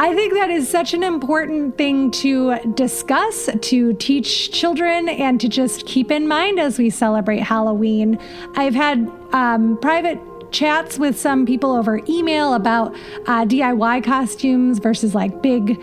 I 0.01 0.15
think 0.15 0.34
that 0.34 0.50
is 0.50 0.67
such 0.67 0.96
an 0.96 1.03
important 1.03 1.77
thing 1.77 2.10
to 2.10 2.58
discuss, 2.74 3.48
to 3.62 3.93
teach 3.93 4.51
children, 4.51 5.08
and 5.08 5.39
to 5.39 5.48
just 5.48 5.86
keep 5.86 6.10
in 6.10 6.27
mind 6.27 6.60
as 6.60 6.79
we 6.79 6.89
celebrate 6.89 7.41
Halloween. 7.41 8.17
I've 8.55 8.74
had 8.74 9.08
um, 9.31 9.77
private 9.77 10.20
chats 10.51 10.98
with 10.98 11.20
some 11.20 11.46
people 11.46 11.72
over 11.72 12.01
email 12.10 12.55
about 12.55 12.96
uh, 13.27 13.46
DIY 13.46 14.03
costumes 14.03 14.79
versus 14.79 15.13
like 15.13 15.43
big 15.43 15.79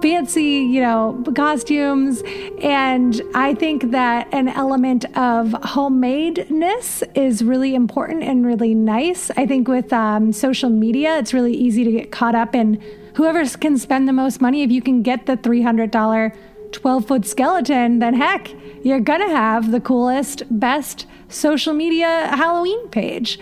fancy, 0.00 0.42
you 0.42 0.80
know, 0.80 1.20
costumes. 1.34 2.22
And 2.62 3.20
I 3.34 3.54
think 3.54 3.90
that 3.90 4.32
an 4.32 4.46
element 4.46 5.06
of 5.16 5.48
homemadeness 5.48 7.02
is 7.16 7.42
really 7.42 7.74
important 7.74 8.22
and 8.22 8.46
really 8.46 8.74
nice. 8.74 9.32
I 9.36 9.44
think 9.44 9.66
with 9.66 9.92
um, 9.92 10.32
social 10.32 10.70
media, 10.70 11.18
it's 11.18 11.34
really 11.34 11.54
easy 11.54 11.82
to 11.82 11.90
get 11.90 12.12
caught 12.12 12.36
up 12.36 12.54
in 12.54 12.80
whoever 13.16 13.44
can 13.46 13.76
spend 13.76 14.06
the 14.06 14.12
most 14.12 14.40
money, 14.40 14.62
if 14.62 14.70
you 14.70 14.80
can 14.80 15.02
get 15.02 15.26
the 15.26 15.36
$300 15.36 16.36
12 16.72 17.06
foot 17.06 17.24
skeleton, 17.24 18.00
then 18.00 18.14
heck, 18.14 18.52
you're 18.84 19.00
gonna 19.00 19.28
have 19.28 19.70
the 19.70 19.80
coolest, 19.80 20.42
best 20.50 21.06
social 21.28 21.72
media 21.72 22.28
Halloween 22.32 22.88
page. 22.88 23.38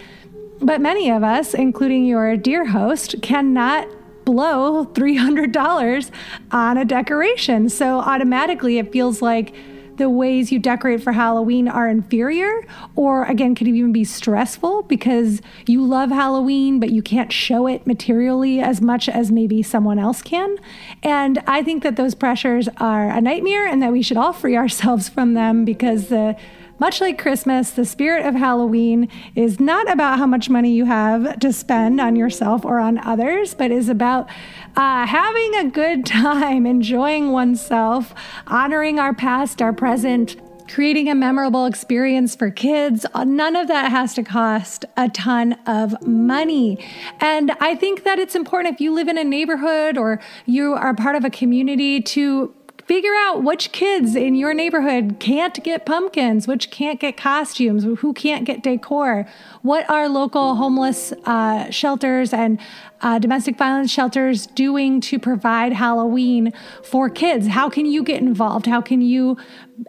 But 0.60 0.80
many 0.80 1.10
of 1.10 1.22
us, 1.22 1.52
including 1.52 2.04
your 2.04 2.36
dear 2.36 2.64
host, 2.66 3.16
cannot 3.22 3.88
blow 4.24 4.86
$300 4.86 6.10
on 6.52 6.78
a 6.78 6.84
decoration. 6.84 7.68
So 7.68 7.98
automatically 7.98 8.78
it 8.78 8.92
feels 8.92 9.20
like 9.20 9.54
the 9.96 10.10
ways 10.10 10.52
you 10.52 10.58
decorate 10.58 11.02
for 11.02 11.12
Halloween 11.12 11.68
are 11.68 11.88
inferior, 11.88 12.66
or 12.96 13.24
again, 13.24 13.54
could 13.54 13.68
even 13.68 13.92
be 13.92 14.04
stressful 14.04 14.82
because 14.82 15.40
you 15.66 15.84
love 15.84 16.10
Halloween, 16.10 16.80
but 16.80 16.90
you 16.90 17.02
can't 17.02 17.32
show 17.32 17.66
it 17.66 17.86
materially 17.86 18.60
as 18.60 18.80
much 18.80 19.08
as 19.08 19.30
maybe 19.30 19.62
someone 19.62 19.98
else 19.98 20.22
can. 20.22 20.56
And 21.02 21.42
I 21.46 21.62
think 21.62 21.82
that 21.82 21.96
those 21.96 22.14
pressures 22.14 22.68
are 22.78 23.08
a 23.10 23.20
nightmare 23.20 23.66
and 23.66 23.82
that 23.82 23.92
we 23.92 24.02
should 24.02 24.16
all 24.16 24.32
free 24.32 24.56
ourselves 24.64 25.08
from 25.08 25.34
them 25.34 25.64
because 25.64 26.08
the 26.08 26.36
much 26.78 27.00
like 27.00 27.18
Christmas, 27.18 27.70
the 27.70 27.84
spirit 27.84 28.26
of 28.26 28.34
Halloween 28.34 29.08
is 29.34 29.60
not 29.60 29.90
about 29.90 30.18
how 30.18 30.26
much 30.26 30.50
money 30.50 30.72
you 30.72 30.84
have 30.84 31.38
to 31.40 31.52
spend 31.52 32.00
on 32.00 32.16
yourself 32.16 32.64
or 32.64 32.78
on 32.78 32.98
others, 32.98 33.54
but 33.54 33.70
is 33.70 33.88
about 33.88 34.28
uh, 34.76 35.06
having 35.06 35.54
a 35.56 35.70
good 35.70 36.04
time, 36.06 36.66
enjoying 36.66 37.30
oneself, 37.30 38.14
honoring 38.46 38.98
our 38.98 39.14
past, 39.14 39.62
our 39.62 39.72
present, 39.72 40.36
creating 40.68 41.08
a 41.08 41.14
memorable 41.14 41.66
experience 41.66 42.34
for 42.34 42.50
kids. 42.50 43.04
None 43.14 43.54
of 43.56 43.68
that 43.68 43.90
has 43.90 44.14
to 44.14 44.22
cost 44.22 44.84
a 44.96 45.08
ton 45.08 45.52
of 45.66 46.06
money. 46.06 46.84
And 47.20 47.52
I 47.60 47.74
think 47.74 48.04
that 48.04 48.18
it's 48.18 48.34
important 48.34 48.74
if 48.74 48.80
you 48.80 48.94
live 48.94 49.08
in 49.08 49.18
a 49.18 49.24
neighborhood 49.24 49.98
or 49.98 50.20
you 50.46 50.74
are 50.74 50.94
part 50.94 51.16
of 51.16 51.24
a 51.24 51.30
community 51.30 52.00
to 52.00 52.54
figure 52.86 53.14
out 53.14 53.42
which 53.42 53.72
kids 53.72 54.14
in 54.14 54.34
your 54.34 54.52
neighborhood 54.52 55.16
can't 55.18 55.62
get 55.64 55.86
pumpkins, 55.86 56.46
which 56.46 56.70
can't 56.70 57.00
get 57.00 57.16
costumes, 57.16 57.84
who 57.84 58.12
can't 58.12 58.44
get 58.44 58.62
decor. 58.62 59.26
What 59.62 59.88
are 59.88 60.08
local 60.08 60.56
homeless 60.56 61.12
uh, 61.24 61.70
shelters 61.70 62.32
and 62.32 62.60
uh, 63.00 63.18
domestic 63.18 63.56
violence 63.56 63.90
shelters 63.90 64.46
doing 64.46 65.00
to 65.02 65.18
provide 65.18 65.72
Halloween 65.72 66.52
for 66.82 67.08
kids? 67.08 67.48
How 67.48 67.70
can 67.70 67.86
you 67.86 68.02
get 68.02 68.20
involved? 68.20 68.66
How 68.66 68.80
can 68.80 69.00
you 69.00 69.36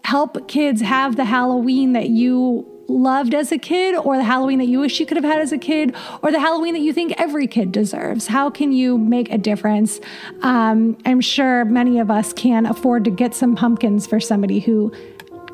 help 0.04 0.48
kids 0.48 0.82
have 0.82 1.16
the 1.16 1.26
Halloween 1.26 1.94
that 1.94 2.10
you 2.10 2.75
loved 2.88 3.34
as 3.34 3.52
a 3.52 3.58
kid 3.58 3.96
or 3.96 4.18
the 4.18 4.24
Halloween 4.24 4.60
that 4.60 4.66
you 4.66 4.80
wish 4.80 5.00
you 5.00 5.06
could 5.06 5.18
have 5.18 5.24
had 5.24 5.40
as 5.40 5.52
a 5.52 5.58
kid 5.58 5.96
or 6.22 6.32
the 6.32 6.40
Halloween 6.40 6.74
that 6.74 6.82
you 6.82 6.94
think 6.94 7.14
every 7.18 7.48
kid 7.48 7.72
deserves? 7.72 8.28
How 8.28 8.50
can 8.50 8.72
you 8.72 8.98
make 8.98 9.32
a 9.32 9.38
difference? 9.38 10.00
Um, 10.42 10.98
I'm 11.06 11.22
sure 11.22 11.66
many 11.66 12.00
of 12.00 12.12
us 12.12 12.34
can 12.34 12.66
afford 12.66 13.04
to 13.06 13.12
get 13.12 13.34
some 13.34 13.56
pumpkins 13.56 14.06
for 14.08 14.20
somebody 14.20 14.60
who 14.60 14.92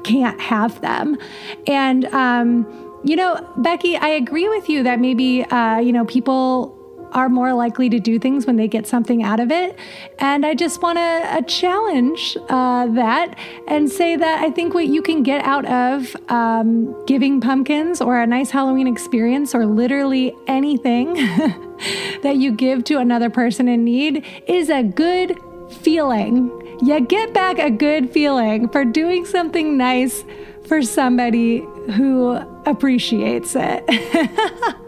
can't 0.03 0.39
have 0.41 0.81
them. 0.81 1.17
And, 1.67 2.05
um, 2.07 2.65
you 3.03 3.15
know, 3.15 3.47
Becky, 3.57 3.95
I 3.97 4.09
agree 4.09 4.47
with 4.50 4.69
you 4.69 4.83
that 4.83 5.00
maybe, 5.00 5.43
uh, 5.45 5.79
you 5.79 5.91
know, 5.91 6.05
people 6.05 6.77
are 7.12 7.30
more 7.30 7.53
likely 7.53 7.89
to 7.89 8.00
do 8.00 8.20
things 8.20 8.46
when 8.46 8.56
they 8.56 8.68
get 8.68 8.88
something 8.88 9.24
out 9.24 9.39
of 9.39 9.51
it. 9.51 9.77
And 10.20 10.46
I 10.46 10.53
just 10.53 10.82
want 10.82 10.98
to 10.98 11.01
uh, 11.01 11.41
challenge 11.41 12.38
uh, 12.50 12.88
that 12.88 13.38
and 13.68 13.89
say 13.89 14.15
that 14.15 14.44
I 14.44 14.51
think 14.51 14.74
what 14.74 14.88
you 14.88 15.01
can 15.01 15.24
get 15.24 15.44
out 15.44 15.65
of 15.65 16.15
um, 16.30 17.06
giving 17.06 17.41
pumpkins 17.41 18.01
or 18.01 18.20
a 18.20 18.27
nice 18.27 18.51
Halloween 18.51 18.88
experience 18.88 19.53
or 19.53 19.65
literally 19.65 20.36
anything 20.48 21.13
that 22.24 22.38
you 22.38 22.51
give 22.51 22.84
to 22.86 22.98
another 22.98 23.30
person 23.30 23.68
in 23.68 23.84
need 23.84 24.25
is 24.48 24.70
a 24.70 24.84
good 24.84 25.38
feeling. 25.82 26.50
You 26.84 27.00
get 27.00 27.34
back 27.34 27.60
a 27.60 27.70
good 27.70 28.10
feeling 28.12 28.68
for 28.70 28.84
doing 28.86 29.25
something 29.25 29.77
nice 29.77 30.24
for 30.68 30.82
somebody 30.82 31.60
who 31.96 32.32
appreciates 32.65 33.56
it. 33.56 34.75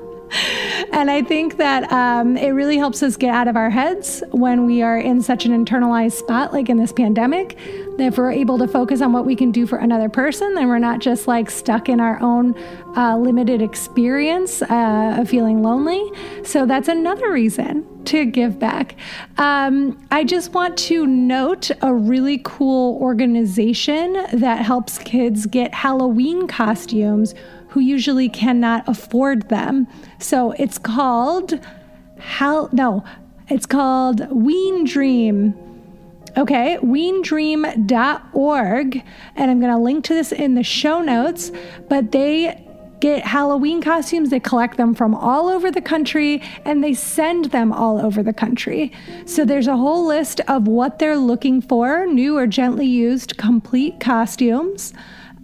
and 0.91 1.11
I 1.11 1.21
think 1.21 1.57
that 1.57 1.91
um, 1.91 2.37
it 2.37 2.49
really 2.49 2.77
helps 2.77 3.03
us 3.03 3.17
get 3.17 3.33
out 3.33 3.47
of 3.47 3.55
our 3.55 3.69
heads 3.69 4.23
when 4.31 4.65
we 4.65 4.81
are 4.81 4.97
in 4.97 5.21
such 5.21 5.45
an 5.45 5.51
internalized 5.51 6.13
spot, 6.13 6.53
like 6.53 6.69
in 6.69 6.77
this 6.77 6.91
pandemic. 6.91 7.57
If 7.99 8.17
we're 8.17 8.31
able 8.31 8.57
to 8.57 8.67
focus 8.67 9.01
on 9.01 9.13
what 9.13 9.25
we 9.25 9.35
can 9.35 9.51
do 9.51 9.67
for 9.67 9.77
another 9.77 10.09
person, 10.09 10.55
then 10.55 10.67
we're 10.67 10.79
not 10.79 10.99
just 10.99 11.27
like 11.27 11.51
stuck 11.51 11.89
in 11.89 11.99
our 11.99 12.19
own 12.21 12.55
uh, 12.95 13.17
limited 13.17 13.61
experience 13.61 14.61
uh, 14.63 15.17
of 15.19 15.29
feeling 15.29 15.61
lonely. 15.61 16.11
So 16.43 16.65
that's 16.65 16.87
another 16.87 17.31
reason 17.31 17.87
to 18.05 18.25
give 18.25 18.59
back. 18.59 18.95
Um, 19.37 19.97
I 20.11 20.23
just 20.23 20.53
want 20.53 20.77
to 20.79 21.05
note 21.05 21.71
a 21.81 21.93
really 21.93 22.41
cool 22.43 22.97
organization 23.01 24.13
that 24.33 24.65
helps 24.65 24.97
kids 24.99 25.45
get 25.45 25.73
Halloween 25.73 26.47
costumes 26.47 27.33
who 27.73 27.79
usually 27.79 28.29
cannot 28.29 28.87
afford 28.87 29.49
them. 29.49 29.87
So 30.19 30.51
it's 30.51 30.77
called 30.77 31.59
how 32.19 32.69
no, 32.71 33.03
it's 33.49 33.65
called 33.65 34.29
Ween 34.29 34.85
Dream. 34.85 35.55
Okay, 36.37 36.77
weendream.org. 36.81 39.03
And 39.35 39.51
I'm 39.51 39.59
going 39.59 39.71
to 39.71 39.77
link 39.77 40.05
to 40.05 40.13
this 40.13 40.31
in 40.31 40.53
the 40.53 40.63
show 40.63 41.01
notes. 41.01 41.51
But 41.89 42.11
they 42.11 42.63
get 42.99 43.25
Halloween 43.25 43.81
costumes. 43.81 44.29
They 44.29 44.39
collect 44.39 44.77
them 44.77 44.93
from 44.93 45.15
all 45.15 45.49
over 45.49 45.71
the 45.71 45.81
country 45.81 46.43
and 46.65 46.83
they 46.83 46.93
send 46.93 47.45
them 47.45 47.73
all 47.73 47.99
over 47.99 48.21
the 48.21 48.33
country. 48.33 48.91
So 49.25 49.45
there's 49.45 49.67
a 49.67 49.75
whole 49.75 50.05
list 50.05 50.41
of 50.47 50.67
what 50.67 50.99
they're 50.99 51.17
looking 51.17 51.59
for 51.59 52.05
new 52.05 52.37
or 52.37 52.45
gently 52.45 52.85
used 52.85 53.37
complete 53.37 53.99
costumes 53.99 54.93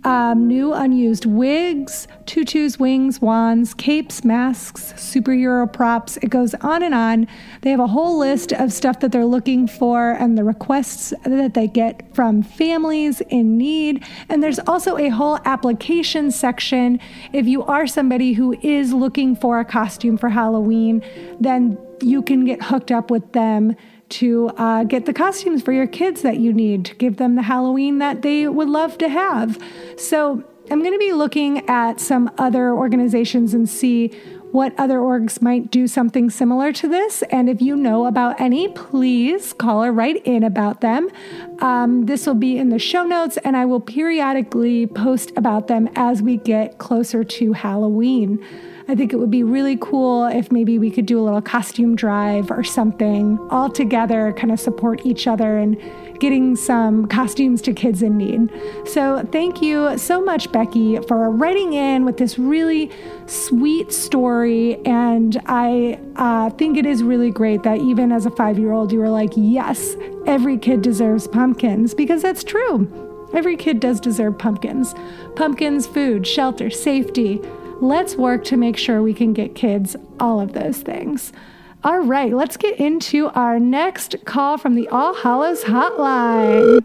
um, 0.04 0.48
new 0.48 0.74
unused 0.74 1.26
wigs, 1.26 2.08
tutus, 2.26 2.80
wings, 2.80 3.22
wands, 3.22 3.74
capes, 3.74 4.24
masks, 4.24 4.94
superhero 4.94 5.72
props. 5.72 6.18
It 6.18 6.30
goes 6.30 6.54
on 6.56 6.84
and 6.84 6.94
on. 6.94 7.28
They 7.62 7.72
have 7.72 7.80
a 7.80 7.88
whole 7.88 8.18
list 8.18 8.54
of 8.54 8.72
stuff 8.72 9.00
that 9.02 9.12
they're 9.12 9.26
looking 9.26 9.68
for 9.68 10.12
and 10.12 10.38
the 10.38 10.44
requests 10.44 11.14
that 11.26 11.54
they 11.54 11.68
get 11.68 12.16
from 12.16 12.44
families 12.44 13.22
in 13.30 13.58
need. 13.58 14.06
And 14.30 14.42
there's 14.42 14.60
also 14.60 14.98
a 14.98 15.10
whole 15.10 15.40
application 15.46 16.32
section. 16.32 17.00
If 17.34 17.48
you 17.48 17.64
are 17.64 17.88
somebody 17.88 18.34
who 18.34 18.58
is 18.62 18.94
looking 18.94 19.36
for 19.36 19.60
a 19.60 19.66
costume 19.66 20.18
for 20.18 20.30
Halloween, 20.30 21.04
then 21.40 21.78
you 22.02 22.22
can 22.22 22.46
get 22.46 22.64
hooked 22.64 22.92
up 22.92 23.12
with 23.12 23.34
them 23.34 23.76
to 24.10 24.50
uh, 24.58 24.84
get 24.84 25.06
the 25.06 25.14
costumes 25.14 25.62
for 25.62 25.72
your 25.72 25.88
kids 25.88 26.22
that 26.22 26.40
you 26.40 26.54
need 26.54 26.86
to 26.86 26.96
give 26.96 27.18
them 27.18 27.36
the 27.36 27.44
Halloween 27.44 28.00
that 28.00 28.22
they 28.22 28.48
would 28.48 28.70
love 28.70 28.98
to 29.00 29.10
have. 29.10 29.62
So, 29.98 30.44
I'm 30.72 30.82
going 30.82 30.94
to 30.94 31.00
be 31.00 31.14
looking 31.14 31.68
at 31.68 32.00
some 32.00 32.30
other 32.38 32.72
organizations 32.72 33.56
and 33.56 33.68
see 33.68 34.10
what 34.52 34.74
other 34.80 34.98
orgs 34.98 35.42
might 35.42 35.70
do 35.70 35.88
something 35.88 36.30
similar 36.30 36.72
to 36.74 36.88
this. 36.88 37.22
And 37.24 37.50
if 37.50 37.62
you 37.62 37.76
know 37.76 38.06
about 38.06 38.40
any, 38.40 38.68
please 38.70 39.54
call 39.54 39.84
or 39.84 39.92
write 39.92 40.26
in 40.26 40.44
about 40.44 40.82
them. 40.82 41.10
Um, 41.60 42.06
this 42.06 42.26
will 42.26 42.36
be 42.36 42.58
in 42.58 42.70
the 42.70 42.80
show 42.80 43.04
notes, 43.04 43.38
and 43.38 43.56
I 43.56 43.66
will 43.66 43.80
periodically 43.80 44.88
post 44.88 45.32
about 45.36 45.68
them 45.68 45.90
as 45.96 46.22
we 46.22 46.38
get 46.38 46.78
closer 46.78 47.24
to 47.24 47.54
Halloween. 47.54 48.44
I 48.90 48.96
think 48.96 49.14
it 49.14 49.18
would 49.18 49.30
be 49.30 49.44
really 49.44 49.78
cool 49.80 50.26
if 50.26 50.52
maybe 50.52 50.80
we 50.80 50.90
could 50.90 51.06
do 51.06 51.20
a 51.20 51.22
little 51.22 51.44
costume 51.44 51.96
drive 51.96 52.50
or 52.50 52.64
something 52.64 53.38
all 53.52 53.70
together, 53.70 54.34
kind 54.34 54.52
of 54.52 54.60
support 54.60 55.06
each 55.06 55.28
other 55.28 55.60
and 55.60 55.80
getting 56.20 56.56
some 56.56 57.08
costumes 57.08 57.62
to 57.62 57.74
kids 57.74 58.02
in 58.02 58.18
need. 58.18 58.52
So, 58.88 59.24
thank 59.32 59.62
you 59.62 59.96
so 60.00 60.20
much, 60.20 60.52
Becky, 60.52 60.98
for 61.02 61.30
writing 61.30 61.74
in 61.74 62.04
with 62.04 62.18
this 62.18 62.40
really 62.40 62.90
sweet 63.28 63.94
story. 63.94 64.84
And 64.88 65.40
I 65.46 66.00
uh, 66.16 66.50
think 66.50 66.76
it 66.76 66.88
is 66.88 67.04
really 67.04 67.30
great 67.30 67.62
that 67.62 67.78
even 67.78 68.12
as 68.12 68.26
a 68.26 68.32
five 68.32 68.58
year 68.58 68.72
old, 68.72 68.92
you 68.92 68.98
were 68.98 69.10
like, 69.10 69.34
yes, 69.36 69.96
every 70.26 70.58
kid 70.58 70.82
deserves 70.82 71.28
pumpkins, 71.28 71.94
because 71.94 72.24
that's 72.24 72.44
true. 72.44 72.92
Every 73.36 73.56
kid 73.56 73.80
does 73.80 74.00
deserve 74.00 74.40
pumpkins. 74.40 74.96
Pumpkins, 75.36 75.86
food, 75.86 76.26
shelter, 76.26 76.72
safety, 76.72 77.40
Let's 77.82 78.18
work 78.18 78.44
to 78.46 78.58
make 78.58 78.76
sure 78.76 79.02
we 79.02 79.14
can 79.14 79.32
get 79.32 79.56
kids 79.56 79.96
all 80.20 80.42
of 80.42 80.52
those 80.52 80.80
things. 80.80 81.32
All 81.82 82.00
right, 82.00 82.34
let's 82.34 82.58
get 82.58 82.78
into 82.78 83.30
our 83.30 83.58
next 83.58 84.18
call 84.26 84.58
from 84.58 84.76
the 84.76 84.90
All 84.90 85.14
Hallows 85.14 85.64
Hotline. 85.64 86.84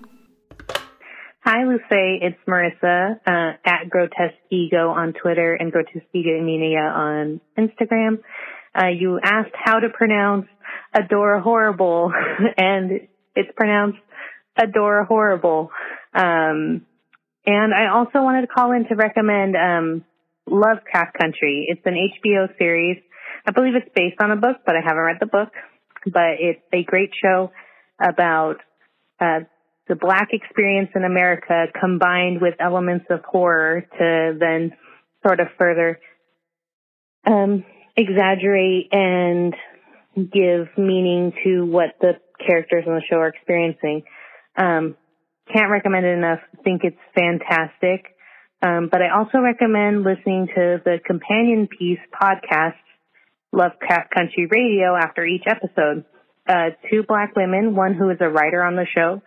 Hi, 1.41 1.65
Luce. 1.65 1.83
It's 1.91 2.39
Marissa 2.49 3.19
uh, 3.27 3.57
at 3.65 3.91
Grotesque 3.91 4.39
Ego 4.51 4.91
on 4.91 5.15
Twitter 5.15 5.55
and 5.55 5.73
Grotesque 5.73 6.07
Ego 6.13 6.31
on 6.31 7.41
Instagram. 7.59 8.21
Uh, 8.73 8.87
you 8.87 9.19
asked 9.21 9.55
how 9.55 9.81
to 9.81 9.89
pronounce 9.89 10.47
Adora 10.97 11.43
Horrible, 11.43 12.13
and 12.57 13.09
it's 13.35 13.51
pronounced 13.57 13.99
Adora 14.57 15.09
Horrible. 15.09 15.71
Um, 16.15 16.87
and 17.45 17.75
I 17.75 17.89
also 17.93 18.23
wanted 18.23 18.43
to 18.43 18.47
call 18.47 18.71
in 18.71 18.87
to 18.87 18.95
recommend 18.95 19.57
um, 19.57 20.05
Lovecraft 20.49 21.17
Country. 21.19 21.67
It's 21.69 21.83
an 21.85 21.95
HBO 21.95 22.49
series. 22.59 22.99
I 23.47 23.51
believe 23.51 23.75
it's 23.75 23.91
based 23.95 24.21
on 24.21 24.31
a 24.31 24.37
book, 24.37 24.59
but 24.65 24.75
I 24.77 24.81
haven't 24.85 25.03
read 25.03 25.17
the 25.21 25.27
book. 25.27 25.51
But 26.07 26.37
it's 26.39 26.61
a 26.73 26.83
great 26.85 27.11
show 27.23 27.51
about 28.01 28.57
uh, 29.21 29.41
the 29.89 29.95
black 29.95 30.29
experience 30.33 30.91
in 30.95 31.05
America 31.05 31.67
combined 31.79 32.41
with 32.41 32.55
elements 32.61 33.07
of 33.11 33.21
horror 33.25 33.83
to 33.83 34.37
then 34.39 34.73
sort 35.27 35.41
of 35.41 35.49
further 35.59 35.99
um, 37.27 37.65
exaggerate 37.97 38.89
and 38.93 39.55
give 40.17 40.69
meaning 40.77 41.33
to 41.45 41.65
what 41.65 41.97
the 42.01 42.13
characters 42.47 42.85
on 42.87 42.95
the 42.95 43.03
show 43.09 43.17
are 43.17 43.29
experiencing. 43.29 44.03
Um, 44.57 44.97
can't 45.53 45.71
recommend 45.71 46.07
it 46.07 46.17
enough. 46.17 46.41
Think 46.63 46.83
it's 46.85 46.97
fantastic. 47.15 48.14
Um, 48.65 48.89
but 48.91 49.03
I 49.03 49.11
also 49.15 49.39
recommend 49.39 50.05
listening 50.05 50.49
to 50.55 50.81
the 50.83 50.99
companion 51.05 51.69
piece 51.69 51.99
podcast, 52.11 52.81
Lovecraft 53.53 54.11
Country 54.15 54.49
Radio, 54.51 54.97
after 54.97 55.27
each 55.27 55.45
episode. 55.47 56.05
Uh, 56.49 56.71
two 56.91 57.03
black 57.07 57.37
women, 57.37 57.77
one 57.77 57.93
who 57.93 58.09
is 58.09 58.17
a 58.21 58.29
writer 58.29 58.63
on 58.63 58.75
the 58.75 58.87
show, 58.95 59.21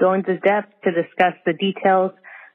go 0.00 0.14
into 0.14 0.38
depth 0.38 0.72
to 0.84 0.90
discuss 0.90 1.34
the 1.44 1.52
details 1.52 2.12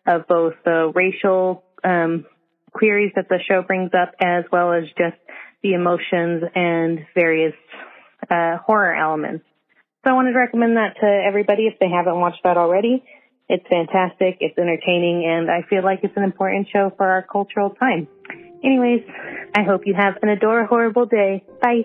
of 0.07 0.27
both 0.27 0.53
the 0.65 0.91
racial 0.95 1.63
um, 1.83 2.25
queries 2.71 3.11
that 3.15 3.29
the 3.29 3.39
show 3.47 3.61
brings 3.61 3.91
up, 3.93 4.13
as 4.19 4.43
well 4.51 4.73
as 4.73 4.85
just 4.97 5.17
the 5.61 5.73
emotions 5.73 6.43
and 6.55 6.99
various 7.13 7.53
uh, 8.29 8.57
horror 8.65 8.95
elements. 8.95 9.45
So 10.03 10.11
I 10.11 10.13
wanted 10.13 10.33
to 10.33 10.39
recommend 10.39 10.77
that 10.77 10.95
to 10.99 11.23
everybody 11.27 11.63
if 11.63 11.79
they 11.79 11.89
haven't 11.89 12.19
watched 12.19 12.41
that 12.43 12.57
already. 12.57 13.03
It's 13.53 13.67
fantastic. 13.69 14.37
It's 14.39 14.57
entertaining 14.57 15.25
and 15.27 15.51
I 15.51 15.61
feel 15.69 15.83
like 15.83 15.99
it's 16.01 16.17
an 16.17 16.23
important 16.23 16.67
show 16.73 16.91
for 16.97 17.05
our 17.07 17.21
cultural 17.21 17.69
time. 17.69 18.07
Anyways, 18.63 19.03
I 19.55 19.61
hope 19.61 19.85
you 19.85 19.93
have 19.93 20.15
an 20.23 20.29
adorable, 20.29 20.69
horrible 20.69 21.05
day. 21.05 21.43
Bye. 21.61 21.83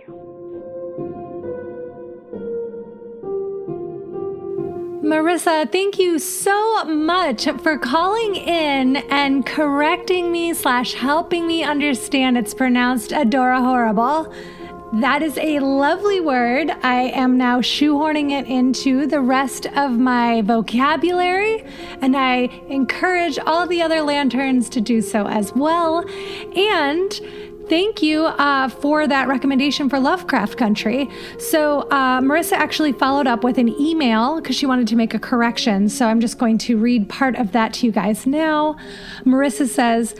Marissa, 5.05 5.71
thank 5.71 5.99
you 5.99 6.19
so 6.19 6.85
much 6.85 7.45
for 7.63 7.77
calling 7.77 8.37
in 8.37 8.97
and 9.11 9.45
correcting 9.45 10.33
me 10.33 10.55
slash 10.55 10.95
helping 10.95 11.47
me 11.47 11.65
understand 11.65 12.39
it's 12.39 12.55
pronounced 12.55 13.11
Adora 13.11 13.61
Horrible. 13.61 14.33
That 14.95 15.23
is 15.23 15.37
a 15.37 15.59
lovely 15.59 16.19
word. 16.19 16.71
I 16.83 17.11
am 17.15 17.37
now 17.37 17.61
shoehorning 17.61 18.31
it 18.31 18.47
into 18.47 19.07
the 19.07 19.21
rest 19.21 19.67
of 19.67 19.93
my 19.93 20.41
vocabulary, 20.41 21.63
and 22.01 22.17
I 22.17 22.49
encourage 22.69 23.39
all 23.39 23.67
the 23.67 23.83
other 23.83 24.01
lanterns 24.01 24.71
to 24.71 24.81
do 24.81 25.03
so 25.03 25.27
as 25.27 25.53
well. 25.55 26.05
And 26.57 27.21
Thank 27.69 28.01
you 28.01 28.25
uh, 28.25 28.71
for 28.71 29.07
that 29.07 29.29
recommendation 29.29 29.91
for 29.91 30.01
Lovecraft 30.01 30.57
Country. 30.57 31.07
So, 31.39 31.81
uh, 31.91 32.19
Marissa 32.23 32.53
actually 32.53 32.93
followed 32.93 33.27
up 33.27 33.45
with 33.45 33.59
an 33.59 33.69
email 33.79 34.37
because 34.37 34.57
she 34.57 34.65
wanted 34.65 34.89
to 34.89 34.97
make 34.97 35.13
a 35.13 35.19
correction. 35.19 35.91
So, 35.91 36.07
I'm 36.07 36.19
just 36.19 36.39
going 36.39 36.57
to 36.59 36.79
read 36.79 37.11
part 37.11 37.37
of 37.37 37.53
that 37.53 37.75
to 37.75 37.87
you 37.87 37.93
guys 37.93 38.27
now. 38.27 38.79
Marissa 39.27 39.69
says, 39.69 40.15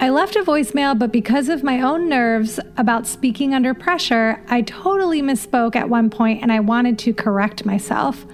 I 0.00 0.10
left 0.10 0.36
a 0.36 0.44
voicemail, 0.44 0.96
but 0.96 1.10
because 1.10 1.48
of 1.48 1.64
my 1.64 1.80
own 1.80 2.08
nerves 2.08 2.60
about 2.76 3.04
speaking 3.04 3.52
under 3.52 3.74
pressure, 3.74 4.40
I 4.48 4.62
totally 4.62 5.22
misspoke 5.22 5.74
at 5.74 5.88
one 5.88 6.08
point 6.08 6.40
and 6.40 6.52
I 6.52 6.60
wanted 6.60 7.00
to 7.00 7.12
correct 7.12 7.66
myself. 7.66 8.24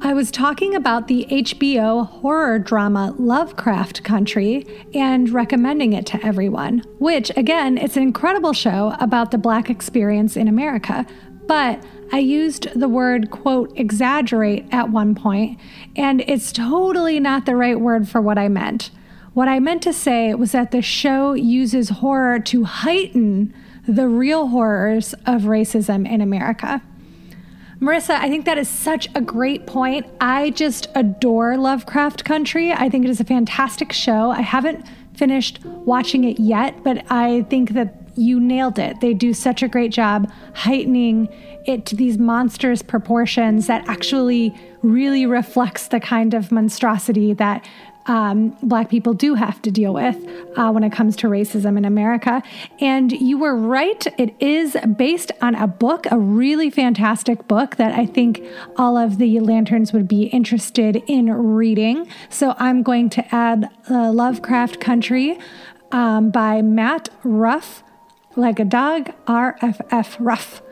I 0.00 0.14
was 0.14 0.32
talking 0.32 0.74
about 0.74 1.06
the 1.06 1.24
HBO 1.30 2.08
horror 2.08 2.58
drama 2.58 3.14
Lovecraft 3.18 4.02
Country 4.02 4.66
and 4.94 5.30
recommending 5.30 5.92
it 5.92 6.06
to 6.06 6.26
everyone, 6.26 6.80
which, 6.98 7.30
again, 7.36 7.78
it's 7.78 7.96
an 7.96 8.02
incredible 8.02 8.52
show 8.52 8.96
about 8.98 9.30
the 9.30 9.38
Black 9.38 9.70
experience 9.70 10.36
in 10.36 10.48
America. 10.48 11.06
But 11.46 11.84
I 12.10 12.18
used 12.18 12.68
the 12.74 12.88
word, 12.88 13.30
quote, 13.30 13.72
exaggerate 13.78 14.66
at 14.72 14.90
one 14.90 15.14
point, 15.14 15.60
and 15.94 16.20
it's 16.22 16.50
totally 16.50 17.20
not 17.20 17.46
the 17.46 17.54
right 17.54 17.78
word 17.78 18.08
for 18.08 18.20
what 18.20 18.38
I 18.38 18.48
meant. 18.48 18.90
What 19.34 19.48
I 19.48 19.60
meant 19.60 19.82
to 19.82 19.92
say 19.94 20.34
was 20.34 20.52
that 20.52 20.72
the 20.72 20.82
show 20.82 21.32
uses 21.32 21.88
horror 21.88 22.38
to 22.40 22.64
heighten 22.64 23.54
the 23.88 24.06
real 24.06 24.48
horrors 24.48 25.14
of 25.26 25.42
racism 25.42 26.08
in 26.08 26.20
America. 26.20 26.82
Marissa, 27.80 28.10
I 28.10 28.28
think 28.28 28.44
that 28.44 28.58
is 28.58 28.68
such 28.68 29.08
a 29.14 29.20
great 29.20 29.66
point. 29.66 30.06
I 30.20 30.50
just 30.50 30.86
adore 30.94 31.56
Lovecraft 31.56 32.24
Country. 32.24 32.72
I 32.72 32.88
think 32.88 33.04
it 33.06 33.10
is 33.10 33.20
a 33.20 33.24
fantastic 33.24 33.92
show. 33.92 34.30
I 34.30 34.42
haven't 34.42 34.86
finished 35.14 35.64
watching 35.64 36.24
it 36.24 36.38
yet, 36.38 36.84
but 36.84 37.04
I 37.10 37.42
think 37.48 37.70
that 37.70 38.02
you 38.14 38.38
nailed 38.38 38.78
it. 38.78 39.00
They 39.00 39.14
do 39.14 39.32
such 39.32 39.62
a 39.62 39.68
great 39.68 39.90
job 39.90 40.30
heightening 40.54 41.28
it 41.66 41.86
to 41.86 41.96
these 41.96 42.18
monstrous 42.18 42.82
proportions 42.82 43.66
that 43.66 43.88
actually 43.88 44.54
really 44.82 45.26
reflects 45.26 45.88
the 45.88 46.00
kind 46.00 46.34
of 46.34 46.52
monstrosity 46.52 47.32
that 47.34 47.64
um, 48.06 48.50
Black 48.62 48.88
people 48.88 49.14
do 49.14 49.34
have 49.34 49.62
to 49.62 49.70
deal 49.70 49.94
with 49.94 50.16
uh, 50.56 50.70
when 50.70 50.82
it 50.84 50.92
comes 50.92 51.16
to 51.16 51.28
racism 51.28 51.76
in 51.78 51.84
America. 51.84 52.42
And 52.80 53.12
you 53.12 53.38
were 53.38 53.56
right, 53.56 54.06
it 54.18 54.34
is 54.40 54.76
based 54.96 55.32
on 55.40 55.54
a 55.54 55.66
book, 55.66 56.06
a 56.10 56.18
really 56.18 56.70
fantastic 56.70 57.46
book 57.46 57.76
that 57.76 57.92
I 57.92 58.06
think 58.06 58.42
all 58.76 58.96
of 58.96 59.18
the 59.18 59.40
lanterns 59.40 59.92
would 59.92 60.08
be 60.08 60.24
interested 60.24 61.02
in 61.06 61.30
reading. 61.32 62.08
So 62.28 62.54
I'm 62.58 62.82
going 62.82 63.10
to 63.10 63.34
add 63.34 63.68
uh, 63.88 64.12
Lovecraft 64.12 64.80
Country 64.80 65.38
um, 65.92 66.30
by 66.30 66.62
Matt 66.62 67.08
Ruff, 67.22 67.84
like 68.34 68.58
a 68.58 68.64
dog, 68.64 69.12
RFF 69.26 70.16
Ruff. 70.18 70.62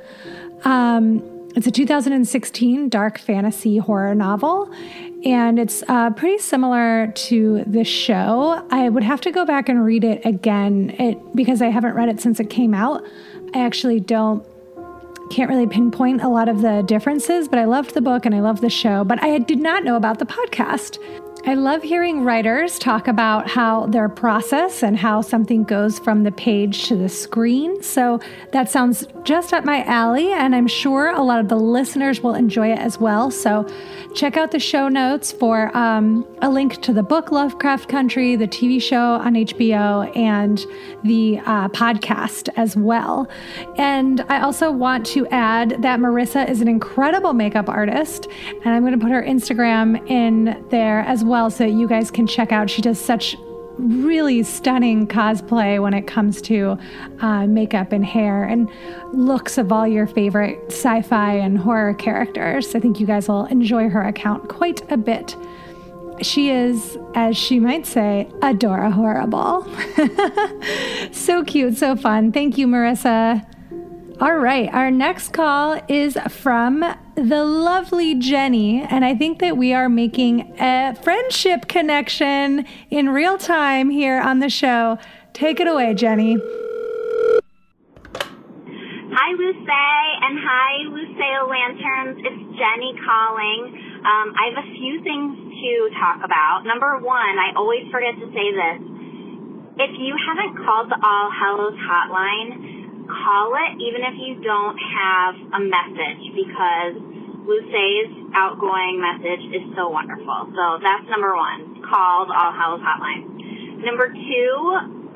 Um, 0.65 1.40
it's 1.57 1.67
a 1.67 1.71
2016 1.71 2.89
dark 2.89 3.19
fantasy 3.19 3.79
horror 3.79 4.15
novel 4.15 4.71
and 5.25 5.59
it's 5.59 5.83
uh, 5.89 6.11
pretty 6.11 6.39
similar 6.39 7.13
to 7.15 7.65
the 7.67 7.85
show. 7.85 8.67
I 8.71 8.89
would 8.89 9.03
have 9.03 9.21
to 9.23 9.31
go 9.31 9.45
back 9.45 9.69
and 9.69 9.85
read 9.85 10.05
it 10.05 10.25
again 10.25 10.91
it, 10.99 11.19
because 11.35 11.61
I 11.61 11.69
haven't 11.69 11.95
read 11.95 12.09
it 12.09 12.21
since 12.21 12.41
it 12.41 12.49
came 12.49 12.73
out. 12.73 13.05
I 13.55 13.65
actually 13.65 14.01
don't 14.01 14.47
can't 15.31 15.49
really 15.49 15.67
pinpoint 15.67 16.23
a 16.23 16.29
lot 16.29 16.49
of 16.49 16.61
the 16.61 16.83
differences, 16.83 17.47
but 17.47 17.59
I 17.59 17.65
loved 17.65 17.95
the 17.95 18.01
book 18.01 18.27
and 18.27 18.35
I 18.35 18.41
loved 18.41 18.63
the 18.63 18.71
show. 18.71 19.05
But 19.05 19.23
I 19.23 19.39
did 19.39 19.61
not 19.61 19.85
know 19.85 19.95
about 19.95 20.19
the 20.19 20.27
podcast. 20.27 20.99
I 21.47 21.55
love 21.55 21.83
hearing 21.83 22.23
writers 22.23 22.79
talk 22.79 23.09
about 23.09 23.49
how 23.49 23.87
their 23.87 24.11
process 24.11 24.83
and 24.83 24.97
how 24.97 25.23
something 25.23 25.65
goes 25.65 25.99
from 25.99 26.23
the 26.23 26.31
page 26.33 26.87
to 26.89 26.97
the 26.97 27.09
screen. 27.09 27.83
So 27.83 28.21
that 28.53 28.69
sounds 28.69 29.07
just 29.25 29.55
up 29.55 29.65
my 29.65 29.83
alley, 29.85 30.33
and 30.33 30.55
I'm 30.55 30.67
sure 30.67 31.09
a 31.09 31.23
lot 31.23 31.41
of 31.41 31.49
the 31.49 31.57
listeners 31.57 32.23
will 32.23 32.35
enjoy 32.35 32.73
it 32.73 32.79
as 32.79 32.99
well. 32.99 33.31
So 33.31 33.67
check 34.15 34.37
out 34.37 34.51
the 34.51 34.59
show 34.59 34.89
notes 34.89 35.33
for 35.33 35.75
um, 35.75 36.27
a 36.43 36.51
link 36.51 36.83
to 36.83 36.93
the 36.93 37.03
book 37.03 37.33
Lovecraft 37.33 37.89
Country, 37.89 38.37
the 38.37 38.49
TV 38.49 38.81
show 38.81 39.15
on 39.15 39.33
HBO, 39.35 40.15
and 40.15 40.65
the 41.05 41.39
uh, 41.47 41.69
podcast 41.69 42.51
as 42.57 42.77
well. 42.77 43.29
And 43.79 44.21
I 44.29 44.43
also 44.43 44.71
want 44.71 45.07
to 45.07 45.27
add 45.29 45.83
that 45.83 46.01
Marissa 46.01 46.49
is 46.49 46.61
an 46.61 46.69
incredible 46.69 47.33
makeup 47.33 47.71
artist, 47.71 48.29
and 48.63 48.75
I'm 48.75 48.83
going 48.83 48.99
to 48.99 49.03
put 49.03 49.11
her 49.11 49.23
Instagram 49.23 50.07
in 50.11 50.67
there 50.69 51.01
as 51.01 51.25
well 51.25 51.30
well 51.31 51.51
so 51.51 51.65
you 51.65 51.89
guys 51.89 52.11
can 52.11 52.27
check 52.27 52.53
out. 52.53 52.69
She 52.69 52.83
does 52.83 53.01
such 53.01 53.37
really 53.79 54.43
stunning 54.43 55.07
cosplay 55.07 55.81
when 55.81 55.95
it 55.95 56.07
comes 56.07 56.43
to 56.43 56.77
uh, 57.21 57.47
makeup 57.47 57.93
and 57.93 58.05
hair 58.05 58.45
and 58.45 58.69
looks 59.13 59.57
of 59.57 59.73
all 59.73 59.87
your 59.87 60.07
favorite 60.07 60.61
sci 60.67 61.03
fi 61.03 61.35
and 61.35 61.57
horror 61.57 61.95
characters. 61.95 62.75
I 62.75 62.81
think 62.81 63.01
you 63.01 63.07
guys 63.07 63.29
will 63.29 63.47
enjoy 63.47 63.89
her 63.89 64.03
account 64.03 64.49
quite 64.49 64.83
a 64.91 64.97
bit. 64.97 65.37
She 66.21 66.51
is, 66.51 66.99
as 67.15 67.37
she 67.37 67.59
might 67.59 67.87
say, 67.87 68.29
Adora 68.41 68.93
Horrible. 68.93 69.67
so 71.13 71.43
cute, 71.45 71.79
so 71.79 71.97
fun. 71.97 72.33
Thank 72.33 72.59
you, 72.59 72.67
Marissa. 72.67 73.47
All 74.21 74.37
right, 74.37 74.69
our 74.75 74.91
next 74.91 75.33
call 75.33 75.81
is 75.89 76.19
from 76.29 76.85
the 77.29 77.45
lovely 77.45 78.15
Jenny, 78.15 78.81
and 78.81 79.05
I 79.05 79.15
think 79.15 79.41
that 79.41 79.59
we 79.59 79.75
are 79.75 79.91
making 79.91 80.57
a 80.59 80.97
friendship 81.03 81.69
connection 81.69 82.65
in 82.89 83.11
real 83.11 83.37
time 83.37 83.91
here 83.91 84.19
on 84.21 84.39
the 84.39 84.49
show. 84.49 84.97
Take 85.35 85.61
it 85.61 85.69
away, 85.69 85.93
Jenny. 85.93 86.39
Hi, 89.13 89.29
Luce, 89.37 89.69
and 89.69 90.39
hi, 90.41 90.73
Lucille 90.89 91.45
Lanterns. 91.45 92.25
It's 92.25 92.43
Jenny 92.57 92.97
calling. 93.05 93.69
Um, 94.01 94.33
I 94.33 94.49
have 94.49 94.65
a 94.65 94.69
few 94.81 95.05
things 95.05 95.37
to 95.37 95.91
talk 96.01 96.25
about. 96.25 96.65
Number 96.65 97.05
one, 97.05 97.37
I 97.37 97.53
always 97.55 97.85
forget 97.93 98.17
to 98.17 98.27
say 98.33 98.49
this. 98.49 98.81
If 99.77 99.93
you 100.01 100.17
haven't 100.17 100.57
called 100.65 100.89
the 100.89 100.97
All 100.97 101.29
Hallows 101.29 101.77
hotline, 101.85 102.81
call 103.11 103.53
it 103.69 103.83
even 103.83 104.03
if 104.07 104.17
you 104.17 104.41
don't 104.41 104.79
have 104.79 105.35
a 105.53 105.61
message 105.61 106.23
because 106.33 107.10
Luce's 107.51 108.31
outgoing 108.31 109.03
message 109.03 109.43
is 109.51 109.65
so 109.75 109.91
wonderful. 109.91 110.55
So 110.55 110.79
that's 110.79 111.03
number 111.11 111.35
one. 111.35 111.83
called 111.83 112.31
All 112.31 112.55
Hallows 112.55 112.79
Hotline. 112.79 113.27
Number 113.83 114.07
two, 114.07 114.55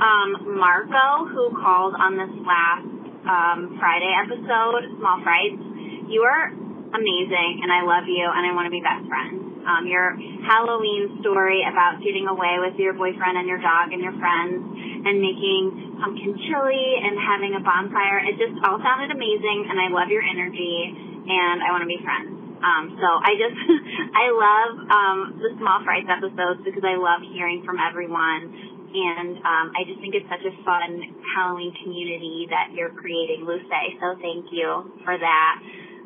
um, 0.02 0.58
Marco, 0.58 1.30
who 1.30 1.54
called 1.54 1.94
on 1.94 2.18
this 2.18 2.34
last 2.42 2.90
um, 3.30 3.78
Friday 3.78 4.10
episode, 4.18 4.98
Small 4.98 5.22
Frights, 5.22 5.62
you 6.10 6.26
are 6.26 6.50
amazing 6.90 7.62
and 7.62 7.70
I 7.70 7.86
love 7.86 8.10
you 8.10 8.26
and 8.26 8.42
I 8.42 8.50
want 8.50 8.66
to 8.66 8.74
be 8.74 8.82
best 8.82 9.06
friends. 9.06 9.38
Um, 9.64 9.86
your 9.86 10.18
Halloween 10.44 11.22
story 11.22 11.62
about 11.62 12.02
getting 12.02 12.26
away 12.26 12.58
with 12.58 12.74
your 12.82 12.98
boyfriend 12.98 13.38
and 13.38 13.46
your 13.46 13.62
dog 13.62 13.94
and 13.94 14.02
your 14.02 14.12
friends 14.18 14.58
and 15.06 15.22
making 15.22 16.02
pumpkin 16.02 16.34
chili 16.50 16.86
and 16.98 17.14
having 17.14 17.54
a 17.54 17.62
bonfire. 17.62 18.26
It 18.26 18.42
just 18.42 18.58
all 18.66 18.82
sounded 18.82 19.14
amazing 19.14 19.70
and 19.70 19.78
I 19.78 19.88
love 19.94 20.10
your 20.10 20.26
energy 20.26 21.13
and 21.24 21.62
I 21.64 21.72
want 21.72 21.82
to 21.82 21.90
be 21.90 22.00
friends. 22.04 22.44
Um, 22.64 22.96
so 22.96 23.08
I 23.08 23.32
just, 23.36 23.58
I 24.24 24.26
love, 24.32 24.72
um, 24.88 25.18
the 25.40 25.52
small 25.60 25.84
Frights 25.84 26.08
episodes 26.08 26.64
because 26.64 26.84
I 26.84 26.96
love 26.96 27.20
hearing 27.32 27.64
from 27.64 27.76
everyone. 27.76 28.72
And, 28.94 29.36
um, 29.42 29.66
I 29.74 29.82
just 29.84 29.98
think 30.00 30.14
it's 30.14 30.28
such 30.30 30.46
a 30.46 30.54
fun 30.62 31.02
Halloween 31.34 31.74
community 31.82 32.46
that 32.48 32.72
you're 32.72 32.94
creating, 32.94 33.44
Luce. 33.44 33.66
So 34.00 34.16
thank 34.22 34.48
you 34.54 34.96
for 35.04 35.18
that. 35.18 35.54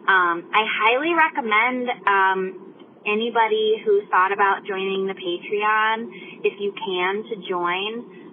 Um, 0.09 0.48
I 0.50 0.64
highly 0.64 1.12
recommend, 1.12 1.85
um, 2.09 2.68
anybody 3.07 3.81
who 3.85 4.02
thought 4.11 4.33
about 4.33 4.64
joining 4.66 5.07
the 5.07 5.14
Patreon, 5.14 6.09
if 6.44 6.59
you 6.59 6.72
can, 6.74 7.24
to 7.28 7.35
join. 7.48 7.92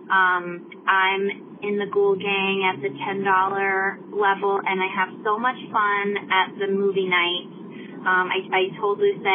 Um, 0.09 0.69
I'm 0.87 1.54
in 1.65 1.81
the 1.81 1.89
Ghoul 1.89 2.15
Gang 2.15 2.61
at 2.69 2.77
the 2.81 2.93
$10 2.93 3.25
level, 4.13 4.61
and 4.61 4.77
I 4.77 4.89
have 4.93 5.09
so 5.25 5.41
much 5.41 5.57
fun 5.73 6.05
at 6.29 6.53
the 6.61 6.69
movie 6.69 7.09
night. 7.09 7.49
Um, 8.05 8.29
I, 8.29 8.37
I 8.53 8.61
told 8.77 9.01
Luce 9.01 9.25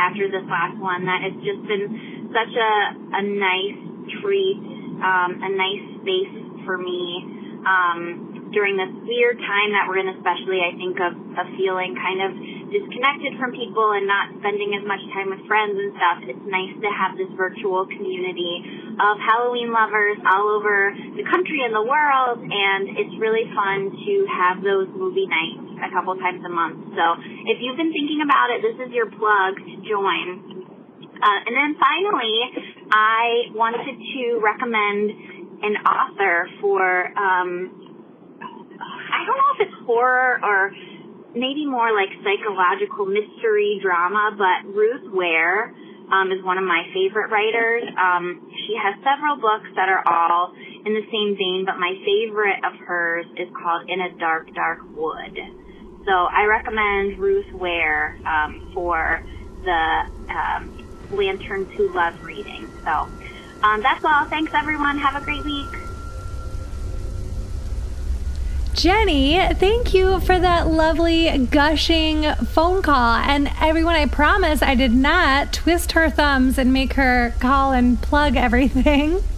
after 0.00 0.32
this 0.32 0.48
last 0.48 0.80
one 0.80 1.04
that 1.04 1.20
it's 1.28 1.40
just 1.44 1.60
been 1.68 2.32
such 2.32 2.52
a, 2.56 2.72
a 3.20 3.22
nice 3.22 3.78
treat, 4.24 4.58
um, 5.04 5.44
a 5.44 5.50
nice 5.52 5.84
space 6.00 6.34
for 6.64 6.80
me 6.80 7.20
um, 7.68 8.48
during 8.52 8.80
this 8.80 8.92
weird 9.04 9.36
time 9.36 9.76
that 9.76 9.84
we're 9.84 10.00
in, 10.00 10.08
especially 10.16 10.64
I 10.64 10.72
think 10.80 10.96
of, 11.04 11.12
of 11.36 11.46
feeling 11.60 11.92
kind 12.00 12.20
of 12.24 12.30
disconnected 12.74 13.38
from 13.38 13.54
people 13.54 13.94
and 13.94 14.10
not 14.10 14.34
spending 14.42 14.74
as 14.74 14.82
much 14.82 14.98
time 15.14 15.30
with 15.30 15.46
friends 15.46 15.78
and 15.78 15.94
stuff, 15.94 16.18
it's 16.26 16.46
nice 16.50 16.74
to 16.82 16.90
have 16.90 17.14
this 17.14 17.30
virtual 17.38 17.86
community 17.86 18.66
of 18.98 19.14
Halloween 19.22 19.70
lovers 19.70 20.18
all 20.26 20.50
over 20.58 20.90
the 21.14 21.22
country 21.30 21.62
and 21.62 21.70
the 21.70 21.86
world. 21.86 22.42
And 22.42 22.98
it's 22.98 23.14
really 23.22 23.46
fun 23.54 23.94
to 23.94 24.14
have 24.26 24.58
those 24.66 24.90
movie 24.90 25.30
nights 25.30 25.86
a 25.86 25.90
couple 25.94 26.18
times 26.18 26.42
a 26.42 26.50
month. 26.50 26.90
So 26.98 27.04
if 27.46 27.62
you've 27.62 27.78
been 27.78 27.94
thinking 27.94 28.26
about 28.26 28.50
it, 28.50 28.58
this 28.66 28.76
is 28.82 28.90
your 28.90 29.06
plug 29.06 29.54
to 29.54 29.74
join. 29.86 30.66
Uh, 31.14 31.38
and 31.46 31.54
then 31.54 31.78
finally, 31.78 32.36
I 32.90 33.54
wanted 33.54 33.94
to 33.94 34.22
recommend 34.42 35.14
an 35.62 35.74
author 35.86 36.50
for, 36.60 37.06
um, 37.14 37.50
I 38.82 39.22
don't 39.24 39.38
know 39.38 39.50
if 39.56 39.60
it's 39.70 39.78
horror 39.86 40.42
or 40.42 40.74
maybe 41.34 41.66
more 41.66 41.90
like 41.92 42.10
psychological 42.22 43.06
mystery 43.06 43.78
drama, 43.82 44.34
but 44.38 44.70
Ruth 44.70 45.12
Ware 45.12 45.74
um, 46.10 46.30
is 46.30 46.42
one 46.44 46.58
of 46.58 46.64
my 46.64 46.86
favorite 46.94 47.30
writers. 47.30 47.82
Um, 47.98 48.46
she 48.66 48.74
has 48.78 48.94
several 49.02 49.36
books 49.36 49.68
that 49.76 49.88
are 49.88 50.02
all 50.06 50.54
in 50.54 50.92
the 50.94 51.04
same 51.10 51.34
vein, 51.36 51.64
but 51.66 51.76
my 51.78 51.92
favorite 52.04 52.60
of 52.62 52.78
hers 52.86 53.26
is 53.36 53.48
called 53.56 53.88
In 53.88 54.00
a 54.00 54.10
Dark, 54.18 54.52
Dark 54.54 54.80
Wood. 54.94 55.36
So 56.06 56.12
I 56.12 56.44
recommend 56.44 57.18
Ruth 57.18 57.48
Ware 57.54 58.16
um, 58.28 58.70
for 58.74 59.24
the 59.64 59.84
um, 60.28 60.62
Lanterns 61.10 61.68
Who 61.76 61.88
Love 61.94 62.20
reading. 62.22 62.68
So 62.84 63.08
um, 63.64 63.80
that's 63.80 64.04
all. 64.04 64.28
Thanks, 64.28 64.52
everyone. 64.52 65.00
Have 65.00 65.20
a 65.20 65.24
great 65.24 65.44
week. 65.44 65.83
Jenny, 68.74 69.38
thank 69.54 69.94
you 69.94 70.18
for 70.18 70.36
that 70.36 70.66
lovely 70.66 71.46
gushing 71.46 72.24
phone 72.46 72.82
call. 72.82 73.14
And 73.14 73.48
everyone, 73.60 73.94
I 73.94 74.06
promise 74.06 74.62
I 74.62 74.74
did 74.74 74.92
not 74.92 75.52
twist 75.52 75.92
her 75.92 76.10
thumbs 76.10 76.58
and 76.58 76.72
make 76.72 76.94
her 76.94 77.34
call 77.38 77.70
and 77.70 78.02
plug 78.02 78.36
everything. 78.36 79.22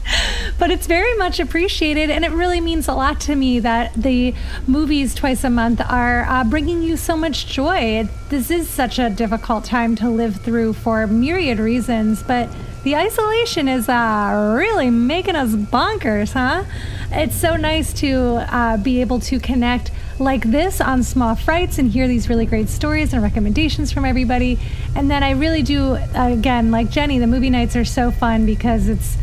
But 0.59 0.70
it's 0.70 0.87
very 0.87 1.14
much 1.18 1.40
appreciated, 1.40 2.09
and 2.09 2.25
it 2.25 2.31
really 2.31 2.61
means 2.61 2.88
a 2.88 2.94
lot 2.94 3.20
to 3.22 3.35
me 3.35 3.59
that 3.61 3.92
the 3.92 4.35
movies 4.66 5.14
twice 5.14 5.44
a 5.44 5.51
month 5.51 5.83
are 5.87 6.25
uh, 6.29 6.44
bringing 6.44 6.83
you 6.83 6.96
so 6.96 7.16
much 7.16 7.46
joy. 7.46 8.09
This 8.31 8.51
is 8.51 8.68
such 8.68 8.99
a 8.99 9.11
difficult 9.11 9.64
time 9.64 9.96
to 9.96 10.09
live 10.09 10.37
through 10.37 10.75
for 10.75 11.07
myriad 11.09 11.59
reasons, 11.59 12.22
but 12.22 12.49
the 12.87 12.94
isolation 12.94 13.66
is 13.66 13.88
uh, 13.88 14.55
really 14.57 14.90
making 14.90 15.35
us 15.35 15.51
bonkers, 15.51 16.35
huh? 16.35 16.62
It's 17.11 17.35
so 17.35 17.57
nice 17.57 17.92
to 17.94 18.46
uh, 18.49 18.77
be 18.77 19.01
able 19.01 19.18
to 19.22 19.40
connect 19.40 19.90
like 20.20 20.44
this 20.44 20.81
on 20.81 21.03
small 21.03 21.35
frights 21.35 21.81
and 21.81 21.90
hear 21.90 22.07
these 22.07 22.29
really 22.29 22.46
great 22.46 22.68
stories 22.68 23.12
and 23.12 23.25
recommendations 23.25 23.90
from 23.90 24.05
everybody. 24.05 24.61
And 24.94 25.11
then 25.11 25.25
I 25.25 25.33
really 25.33 25.62
do, 25.64 25.99
again, 26.14 26.70
like 26.70 26.88
Jenny, 26.88 27.18
the 27.18 27.27
movie 27.27 27.51
nights 27.51 27.75
are 27.75 27.85
so 27.85 28.12
fun 28.12 28.46
because 28.46 28.88
it's 28.88 29.16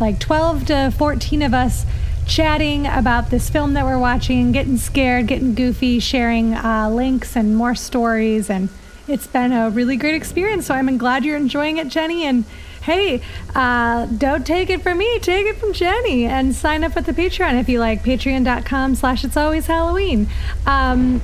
like 0.00 0.18
12 0.18 0.64
to 0.68 0.94
14 0.96 1.42
of 1.42 1.52
us 1.52 1.84
chatting 2.26 2.86
about 2.86 3.28
this 3.28 3.50
film 3.50 3.74
that 3.74 3.84
we're 3.84 3.98
watching, 3.98 4.50
getting 4.50 4.78
scared, 4.78 5.26
getting 5.26 5.54
goofy, 5.54 5.98
sharing 6.00 6.54
uh, 6.54 6.88
links 6.88 7.36
and 7.36 7.54
more 7.54 7.74
stories. 7.74 8.48
And 8.48 8.70
it's 9.06 9.26
been 9.26 9.52
a 9.52 9.68
really 9.68 9.98
great 9.98 10.14
experience. 10.14 10.64
So 10.64 10.74
I'm 10.74 10.96
glad 10.96 11.22
you're 11.22 11.36
enjoying 11.36 11.76
it, 11.76 11.88
Jenny. 11.88 12.24
And 12.24 12.46
hey, 12.82 13.20
uh, 13.54 14.06
don't 14.06 14.46
take 14.46 14.70
it 14.70 14.82
from 14.82 14.98
me, 14.98 15.18
take 15.20 15.46
it 15.46 15.56
from 15.56 15.72
Jenny, 15.72 16.24
and 16.24 16.54
sign 16.54 16.84
up 16.84 16.96
at 16.96 17.06
the 17.06 17.12
Patreon 17.12 17.60
if 17.60 17.68
you 17.68 17.78
like. 17.80 18.02
Patreon.com 18.02 18.94
slash 18.94 19.24
It's 19.24 19.36
Always 19.36 19.66
Halloween. 19.66 20.28
Um, 20.66 21.22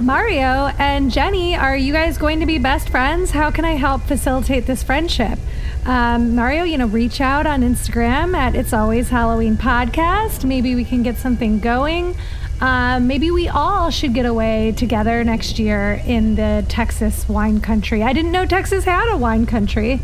Mario 0.00 0.72
and 0.78 1.10
Jenny, 1.10 1.54
are 1.54 1.76
you 1.76 1.92
guys 1.92 2.18
going 2.18 2.40
to 2.40 2.46
be 2.46 2.58
best 2.58 2.88
friends? 2.88 3.30
How 3.30 3.50
can 3.50 3.64
I 3.64 3.72
help 3.72 4.02
facilitate 4.02 4.66
this 4.66 4.82
friendship? 4.82 5.38
Um, 5.86 6.34
Mario, 6.34 6.64
you 6.64 6.78
know, 6.78 6.86
reach 6.86 7.20
out 7.20 7.46
on 7.46 7.62
Instagram 7.62 8.34
at 8.34 8.54
It's 8.54 8.72
Always 8.72 9.10
Halloween 9.10 9.56
Podcast. 9.56 10.44
Maybe 10.44 10.74
we 10.74 10.84
can 10.84 11.02
get 11.02 11.16
something 11.16 11.60
going. 11.60 12.16
Um, 12.60 13.06
maybe 13.06 13.30
we 13.30 13.48
all 13.48 13.90
should 13.90 14.14
get 14.14 14.26
away 14.26 14.72
together 14.72 15.22
next 15.24 15.58
year 15.58 16.00
in 16.06 16.36
the 16.36 16.64
Texas 16.68 17.28
wine 17.28 17.60
country. 17.60 18.02
I 18.02 18.12
didn't 18.12 18.32
know 18.32 18.46
Texas 18.46 18.84
had 18.84 19.12
a 19.12 19.16
wine 19.16 19.44
country. 19.44 20.00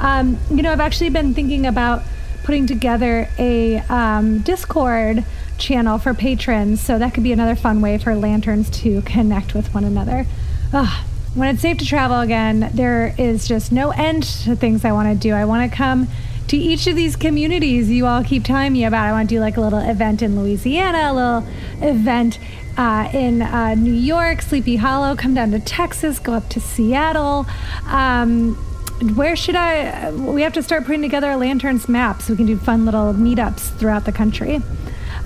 Um, 0.00 0.38
you 0.50 0.62
know, 0.62 0.72
I've 0.72 0.80
actually 0.80 1.10
been 1.10 1.34
thinking 1.34 1.66
about 1.66 2.02
putting 2.42 2.66
together 2.66 3.28
a 3.38 3.78
um, 3.88 4.38
Discord 4.40 5.24
channel 5.58 5.98
for 5.98 6.14
patrons, 6.14 6.80
so 6.80 6.98
that 6.98 7.14
could 7.14 7.22
be 7.22 7.32
another 7.32 7.54
fun 7.54 7.80
way 7.80 7.98
for 7.98 8.14
lanterns 8.14 8.70
to 8.80 9.02
connect 9.02 9.54
with 9.54 9.72
one 9.74 9.84
another. 9.84 10.26
Ugh. 10.72 11.06
When 11.34 11.48
it's 11.48 11.62
safe 11.62 11.78
to 11.78 11.86
travel 11.86 12.18
again, 12.20 12.70
there 12.74 13.14
is 13.16 13.46
just 13.46 13.70
no 13.70 13.90
end 13.90 14.24
to 14.44 14.56
things 14.56 14.84
I 14.84 14.90
want 14.90 15.08
to 15.08 15.14
do. 15.14 15.32
I 15.32 15.44
want 15.44 15.70
to 15.70 15.76
come 15.76 16.08
to 16.48 16.56
each 16.56 16.88
of 16.88 16.96
these 16.96 17.14
communities 17.14 17.88
you 17.88 18.06
all 18.06 18.24
keep 18.24 18.42
telling 18.42 18.72
me 18.72 18.84
about. 18.84 19.06
I 19.06 19.12
want 19.12 19.28
to 19.28 19.36
do 19.36 19.40
like 19.40 19.56
a 19.56 19.60
little 19.60 19.78
event 19.78 20.22
in 20.22 20.40
Louisiana, 20.40 21.12
a 21.12 21.14
little 21.14 21.46
event 21.88 22.40
uh, 22.76 23.08
in 23.12 23.42
uh, 23.42 23.76
New 23.76 23.92
York, 23.92 24.42
Sleepy 24.42 24.76
Hollow, 24.76 25.14
come 25.14 25.34
down 25.34 25.52
to 25.52 25.60
Texas, 25.60 26.18
go 26.18 26.32
up 26.32 26.48
to 26.48 26.58
Seattle. 26.58 27.46
Um, 27.86 28.58
where 29.02 29.34
should 29.36 29.56
I? 29.56 30.10
We 30.10 30.42
have 30.42 30.52
to 30.54 30.62
start 30.62 30.84
putting 30.84 31.02
together 31.02 31.30
a 31.30 31.36
lanterns 31.36 31.88
map 31.88 32.22
so 32.22 32.32
we 32.32 32.36
can 32.36 32.46
do 32.46 32.56
fun 32.56 32.84
little 32.84 33.14
meetups 33.14 33.76
throughout 33.78 34.04
the 34.04 34.12
country. 34.12 34.62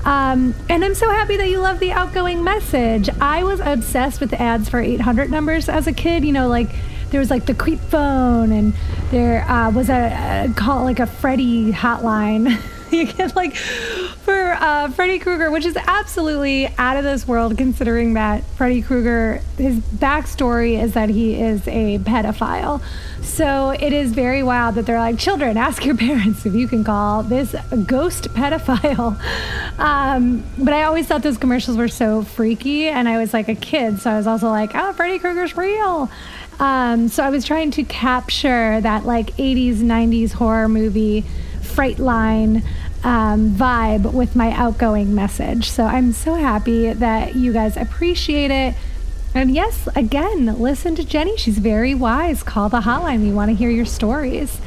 Um, 0.05 0.55
and 0.69 0.85
I'm 0.85 0.95
so 0.95 1.11
happy 1.11 1.37
that 1.39 1.49
you 1.49 1.59
love 1.61 1.81
the 1.81 1.93
outgoing 1.93 2.45
message. 2.45 3.09
I 3.21 3.43
was 3.43 3.61
obsessed 3.61 4.21
with 4.21 4.31
the 4.31 4.41
ads 4.41 4.69
for 4.69 4.79
800 4.79 5.31
numbers 5.31 5.69
as 5.69 5.87
a 5.87 5.93
kid. 5.93 6.25
You 6.25 6.33
know, 6.33 6.49
like 6.49 6.71
there 7.11 7.21
was 7.21 7.31
like 7.31 7.47
the 7.47 7.55
creep 7.55 7.81
phone, 7.81 8.53
and 8.53 8.75
there 9.11 9.49
uh, 9.49 9.71
was 9.71 9.89
a, 9.89 10.47
a 10.49 10.53
call 10.55 10.85
like 10.85 11.01
a 11.01 11.07
Freddy 11.07 11.73
hotline. 11.73 12.61
you 12.91 13.07
get 13.07 13.35
like 13.35 13.57
for 14.25 14.53
uh, 14.55 14.91
Freddy 14.91 15.19
Krueger, 15.19 15.51
which 15.51 15.67
is 15.67 15.77
absolutely 15.77 16.67
out 16.79 16.97
of 16.97 17.05
this 17.05 17.29
world, 17.29 17.59
considering 17.59 18.15
that 18.15 18.43
Freddy 18.57 18.81
Krueger, 18.81 19.43
his 19.59 19.79
backstory 19.79 20.83
is 20.83 20.95
that 20.95 21.11
he 21.11 21.41
is 21.41 21.69
a 21.69 21.99
pedophile. 21.99 22.83
So 23.23 23.71
it 23.71 23.93
is 23.93 24.13
very 24.13 24.43
wild 24.43 24.77
that 24.77 24.87
they're 24.87 24.99
like, 24.99 25.19
children, 25.19 25.57
ask 25.57 25.85
your 25.85 25.97
parents 25.99 26.47
if 26.47 26.55
you 26.55 26.67
can 26.67 26.85
call 26.85 27.23
this 27.23 27.55
ghost 27.87 28.31
pedophile. 28.31 29.21
Um, 29.77 30.45
but 30.57 30.73
I 30.73 30.85
always 30.85 31.09
thought 31.09 31.23
those 31.23 31.37
commercials 31.37 31.77
were 31.77 31.89
so 31.89 32.23
freaky, 32.23 32.87
and 32.87 33.09
I 33.09 33.19
was 33.19 33.35
like 33.35 33.49
a 33.49 33.57
kid, 33.57 33.99
so 33.99 34.09
I 34.09 34.17
was 34.17 34.29
also 34.29 34.49
like, 34.49 34.71
oh, 34.73 34.93
Freddy 34.93 35.19
Krueger's 35.19 35.57
real. 35.57 36.09
Um, 36.61 37.09
so 37.09 37.25
I 37.25 37.31
was 37.31 37.45
trying 37.45 37.73
to 37.73 37.83
capture 37.83 38.81
that 38.81 39.05
like 39.05 39.33
80s, 39.33 39.79
90s 39.79 40.33
horror 40.33 40.69
movie 40.69 41.25
freight 41.61 41.99
line 41.99 42.63
um, 43.05 43.51
vibe 43.51 44.12
with 44.12 44.35
my 44.35 44.51
outgoing 44.53 45.14
message. 45.14 45.71
So 45.71 45.85
I'm 45.85 46.12
so 46.12 46.35
happy 46.35 46.93
that 46.93 47.37
you 47.37 47.53
guys 47.53 47.77
appreciate 47.77 48.51
it. 48.51 48.75
And 49.35 49.55
yes, 49.55 49.88
again, 49.95 50.47
listen 50.59 50.95
to 50.97 51.05
Jenny. 51.05 51.37
She's 51.37 51.59
very 51.59 51.95
wise. 51.95 52.43
Call 52.43 52.69
the 52.69 52.81
hotline. 52.81 53.23
We 53.23 53.33
want 53.33 53.51
to 53.51 53.55
hear 53.55 53.69
your 53.69 53.85
stories. 53.85 54.61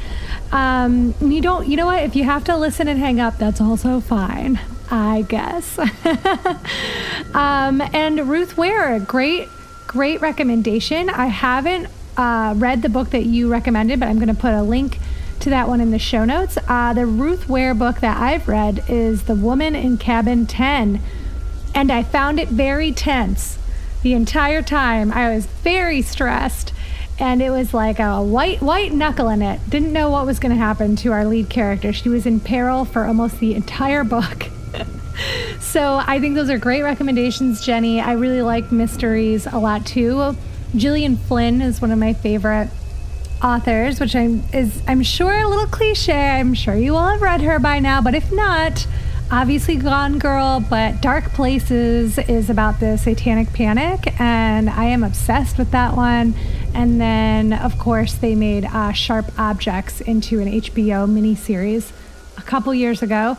Um, 0.52 1.14
you 1.20 1.40
don't, 1.40 1.66
you 1.66 1.76
know 1.76 1.86
what? 1.86 2.02
If 2.04 2.14
you 2.14 2.24
have 2.24 2.44
to 2.44 2.56
listen 2.56 2.86
and 2.86 2.98
hang 2.98 3.18
up, 3.18 3.38
that's 3.38 3.60
also 3.60 4.00
fine, 4.00 4.60
I 4.90 5.24
guess. 5.28 5.78
um, 7.34 7.80
and 7.92 8.28
Ruth 8.28 8.56
Ware, 8.56 9.00
great, 9.00 9.48
great 9.86 10.20
recommendation. 10.20 11.10
I 11.10 11.26
haven't 11.26 11.88
uh, 12.16 12.54
read 12.56 12.82
the 12.82 12.88
book 12.88 13.10
that 13.10 13.24
you 13.24 13.50
recommended, 13.50 14.00
but 14.00 14.08
I'm 14.08 14.16
going 14.16 14.34
to 14.34 14.40
put 14.40 14.52
a 14.52 14.62
link 14.62 14.98
to 15.40 15.50
that 15.50 15.68
one 15.68 15.80
in 15.80 15.90
the 15.90 15.98
show 15.98 16.24
notes. 16.24 16.58
Uh, 16.68 16.92
the 16.92 17.06
Ruth 17.06 17.48
Ware 17.48 17.74
book 17.74 18.00
that 18.00 18.20
I've 18.20 18.48
read 18.48 18.84
is 18.88 19.24
The 19.24 19.34
Woman 19.34 19.74
in 19.74 19.98
Cabin 19.98 20.46
10, 20.46 21.00
and 21.74 21.92
I 21.92 22.02
found 22.02 22.40
it 22.40 22.48
very 22.48 22.92
tense 22.92 23.58
the 24.02 24.14
entire 24.14 24.62
time. 24.62 25.12
I 25.12 25.34
was 25.34 25.46
very 25.46 26.02
stressed, 26.02 26.72
and 27.18 27.42
it 27.42 27.50
was 27.50 27.74
like 27.74 27.98
a 27.98 28.22
white 28.22 28.60
white 28.60 28.92
knuckle 28.92 29.28
in 29.28 29.42
it. 29.42 29.60
Didn't 29.68 29.92
know 29.92 30.10
what 30.10 30.26
was 30.26 30.38
going 30.38 30.52
to 30.52 30.58
happen 30.58 30.96
to 30.96 31.12
our 31.12 31.24
lead 31.24 31.50
character. 31.50 31.92
She 31.92 32.08
was 32.08 32.26
in 32.26 32.40
peril 32.40 32.84
for 32.84 33.04
almost 33.04 33.40
the 33.40 33.54
entire 33.54 34.04
book. 34.04 34.46
so 35.60 36.02
I 36.06 36.20
think 36.20 36.34
those 36.34 36.50
are 36.50 36.58
great 36.58 36.82
recommendations, 36.82 37.64
Jenny. 37.64 38.00
I 38.00 38.12
really 38.12 38.42
like 38.42 38.70
mysteries 38.72 39.46
a 39.46 39.58
lot 39.58 39.86
too. 39.86 40.36
Gillian 40.76 41.16
Flynn 41.16 41.62
is 41.62 41.80
one 41.80 41.90
of 41.90 41.98
my 41.98 42.12
favorite 42.12 42.70
authors, 43.42 44.00
which 44.00 44.14
I'm 44.16 44.42
is 44.52 44.82
I'm 44.86 45.02
sure 45.02 45.32
a 45.32 45.48
little 45.48 45.66
cliche. 45.66 46.30
I'm 46.30 46.54
sure 46.54 46.74
you 46.74 46.96
all 46.96 47.08
have 47.08 47.22
read 47.22 47.40
her 47.42 47.58
by 47.58 47.78
now, 47.78 48.00
but 48.00 48.14
if 48.14 48.32
not, 48.32 48.86
obviously 49.30 49.76
Gone 49.76 50.18
Girl, 50.18 50.64
but 50.68 51.00
Dark 51.00 51.24
Places 51.32 52.18
is 52.18 52.50
about 52.50 52.80
the 52.80 52.96
satanic 52.96 53.52
panic, 53.52 54.18
and 54.20 54.70
I 54.70 54.84
am 54.84 55.04
obsessed 55.04 55.58
with 55.58 55.70
that 55.72 55.96
one. 55.96 56.34
And 56.74 57.00
then, 57.00 57.52
of 57.52 57.78
course, 57.78 58.14
they 58.14 58.34
made 58.34 58.64
uh, 58.64 58.92
Sharp 58.92 59.26
Objects 59.38 60.00
into 60.00 60.40
an 60.40 60.48
HBO 60.48 61.08
miniseries 61.08 61.92
a 62.36 62.42
couple 62.42 62.72
years 62.74 63.02
ago. 63.02 63.36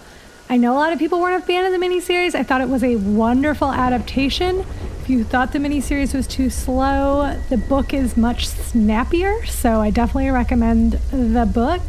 I 0.49 0.57
know 0.57 0.73
a 0.73 0.79
lot 0.79 0.91
of 0.91 0.99
people 0.99 1.19
weren't 1.19 1.43
a 1.43 1.45
fan 1.45 1.65
of 1.65 1.71
the 1.71 1.85
miniseries. 1.85 2.33
I 2.33 2.43
thought 2.43 2.61
it 2.61 2.69
was 2.69 2.83
a 2.83 2.95
wonderful 2.95 3.71
adaptation 3.71 4.65
if 5.09 5.13
you 5.13 5.23
thought 5.23 5.51
the 5.53 5.57
miniseries 5.57 6.13
was 6.13 6.27
too 6.27 6.51
slow, 6.51 7.35
the 7.49 7.57
book 7.57 7.95
is 7.95 8.15
much 8.15 8.45
snappier. 8.45 9.43
So 9.47 9.81
I 9.81 9.89
definitely 9.89 10.29
recommend 10.29 10.99
the 11.09 11.49
book. 11.51 11.81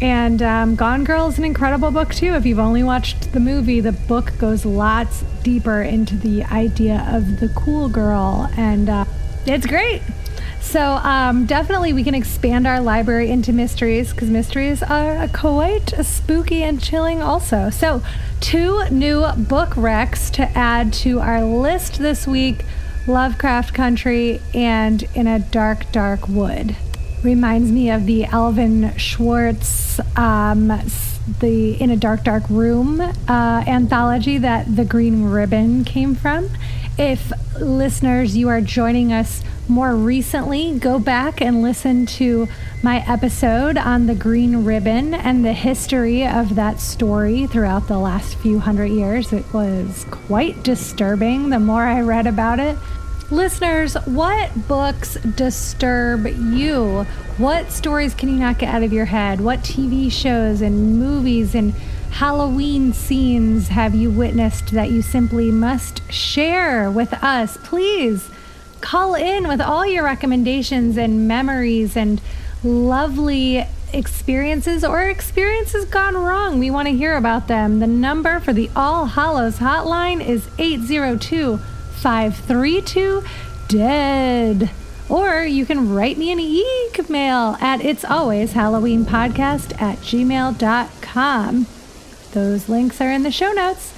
And 0.00 0.40
um, 0.40 0.76
Gone 0.76 1.02
Girl 1.02 1.26
is 1.26 1.38
an 1.38 1.44
incredible 1.44 1.90
book 1.90 2.14
too. 2.14 2.34
If 2.34 2.46
you've 2.46 2.60
only 2.60 2.84
watched 2.84 3.32
the 3.32 3.40
movie, 3.40 3.80
the 3.80 3.90
book 3.90 4.38
goes 4.38 4.64
lots 4.64 5.24
deeper 5.42 5.82
into 5.82 6.14
the 6.14 6.44
idea 6.44 7.04
of 7.10 7.40
the 7.40 7.48
cool 7.56 7.88
girl, 7.88 8.48
and 8.56 8.88
uh, 8.88 9.04
it's 9.44 9.66
great. 9.66 10.00
So 10.60 10.80
um, 10.80 11.44
definitely 11.44 11.92
we 11.92 12.02
can 12.02 12.14
expand 12.14 12.66
our 12.66 12.80
library 12.80 13.30
into 13.30 13.52
mysteries 13.52 14.12
because 14.12 14.30
mysteries 14.30 14.82
are 14.82 15.28
quite 15.28 15.92
spooky 16.02 16.62
and 16.62 16.82
chilling 16.82 17.20
also. 17.20 17.68
So 17.68 18.02
two 18.40 18.88
new 18.90 19.26
book 19.36 19.70
recs 19.70 20.30
to 20.32 20.42
add 20.56 20.92
to 20.94 21.20
our 21.20 21.44
list 21.44 21.98
this 21.98 22.26
week: 22.26 22.64
Lovecraft 23.06 23.74
Country 23.74 24.40
and 24.54 25.02
In 25.14 25.26
a 25.26 25.40
Dark, 25.40 25.92
Dark 25.92 26.28
Wood 26.28 26.76
reminds 27.22 27.70
me 27.70 27.90
of 27.90 28.06
the 28.06 28.24
Alvin 28.24 28.96
Schwartz, 28.96 30.00
um, 30.16 30.68
the 31.40 31.80
In 31.80 31.90
a 31.90 31.96
Dark, 31.96 32.24
Dark 32.24 32.42
Room 32.48 33.00
uh, 33.00 33.64
anthology 33.66 34.38
that 34.38 34.74
The 34.74 34.84
Green 34.84 35.24
Ribbon 35.24 35.84
came 35.84 36.14
from. 36.14 36.48
If 36.98 37.32
listeners, 37.58 38.36
you 38.36 38.48
are 38.48 38.60
joining 38.60 39.12
us 39.12 39.42
more 39.66 39.94
recently, 39.94 40.78
go 40.78 40.98
back 40.98 41.40
and 41.40 41.62
listen 41.62 42.04
to 42.04 42.48
my 42.82 43.02
episode 43.10 43.78
on 43.78 44.06
the 44.06 44.14
Green 44.14 44.64
Ribbon 44.64 45.14
and 45.14 45.42
the 45.42 45.54
history 45.54 46.26
of 46.26 46.54
that 46.56 46.80
story 46.80 47.46
throughout 47.46 47.88
the 47.88 47.98
last 47.98 48.36
few 48.36 48.58
hundred 48.58 48.88
years. 48.88 49.32
It 49.32 49.50
was 49.54 50.04
quite 50.10 50.62
disturbing 50.62 51.48
the 51.48 51.58
more 51.58 51.84
I 51.84 52.02
read 52.02 52.26
about 52.26 52.60
it. 52.60 52.76
Listeners, 53.30 53.94
what 54.04 54.68
books 54.68 55.14
disturb 55.14 56.26
you? 56.26 57.06
What 57.38 57.72
stories 57.72 58.12
can 58.12 58.28
you 58.28 58.36
not 58.36 58.58
get 58.58 58.74
out 58.74 58.82
of 58.82 58.92
your 58.92 59.06
head? 59.06 59.40
What 59.40 59.60
TV 59.60 60.12
shows 60.12 60.60
and 60.60 60.98
movies 60.98 61.54
and 61.54 61.72
Halloween 62.12 62.92
scenes 62.92 63.68
have 63.68 63.94
you 63.94 64.10
witnessed 64.10 64.72
that 64.72 64.90
you 64.90 65.00
simply 65.00 65.50
must 65.50 66.02
share 66.12 66.90
with 66.90 67.12
us? 67.14 67.56
Please 67.64 68.28
call 68.80 69.14
in 69.14 69.48
with 69.48 69.60
all 69.60 69.86
your 69.86 70.04
recommendations 70.04 70.98
and 70.98 71.26
memories 71.26 71.96
and 71.96 72.20
lovely 72.62 73.66
experiences 73.94 74.84
or 74.84 75.08
experiences 75.08 75.86
gone 75.86 76.14
wrong. 76.14 76.58
We 76.58 76.70
want 76.70 76.88
to 76.88 76.94
hear 76.94 77.16
about 77.16 77.48
them. 77.48 77.80
The 77.80 77.86
number 77.86 78.40
for 78.40 78.52
the 78.52 78.70
All 78.76 79.06
Hallows 79.06 79.58
hotline 79.58 80.24
is 80.24 80.48
802 80.58 81.56
532 81.56 83.24
dead. 83.68 84.70
Or 85.08 85.42
you 85.42 85.64
can 85.66 85.92
write 85.94 86.18
me 86.18 86.30
an 86.30 86.40
email 86.40 87.56
at 87.60 87.84
it's 87.84 88.04
always 88.04 88.52
Halloween 88.52 89.04
podcast 89.04 89.80
at 89.80 89.98
gmail.com. 89.98 91.66
Those 92.32 92.68
links 92.68 93.00
are 93.00 93.10
in 93.10 93.22
the 93.22 93.30
show 93.30 93.52
notes. 93.52 93.92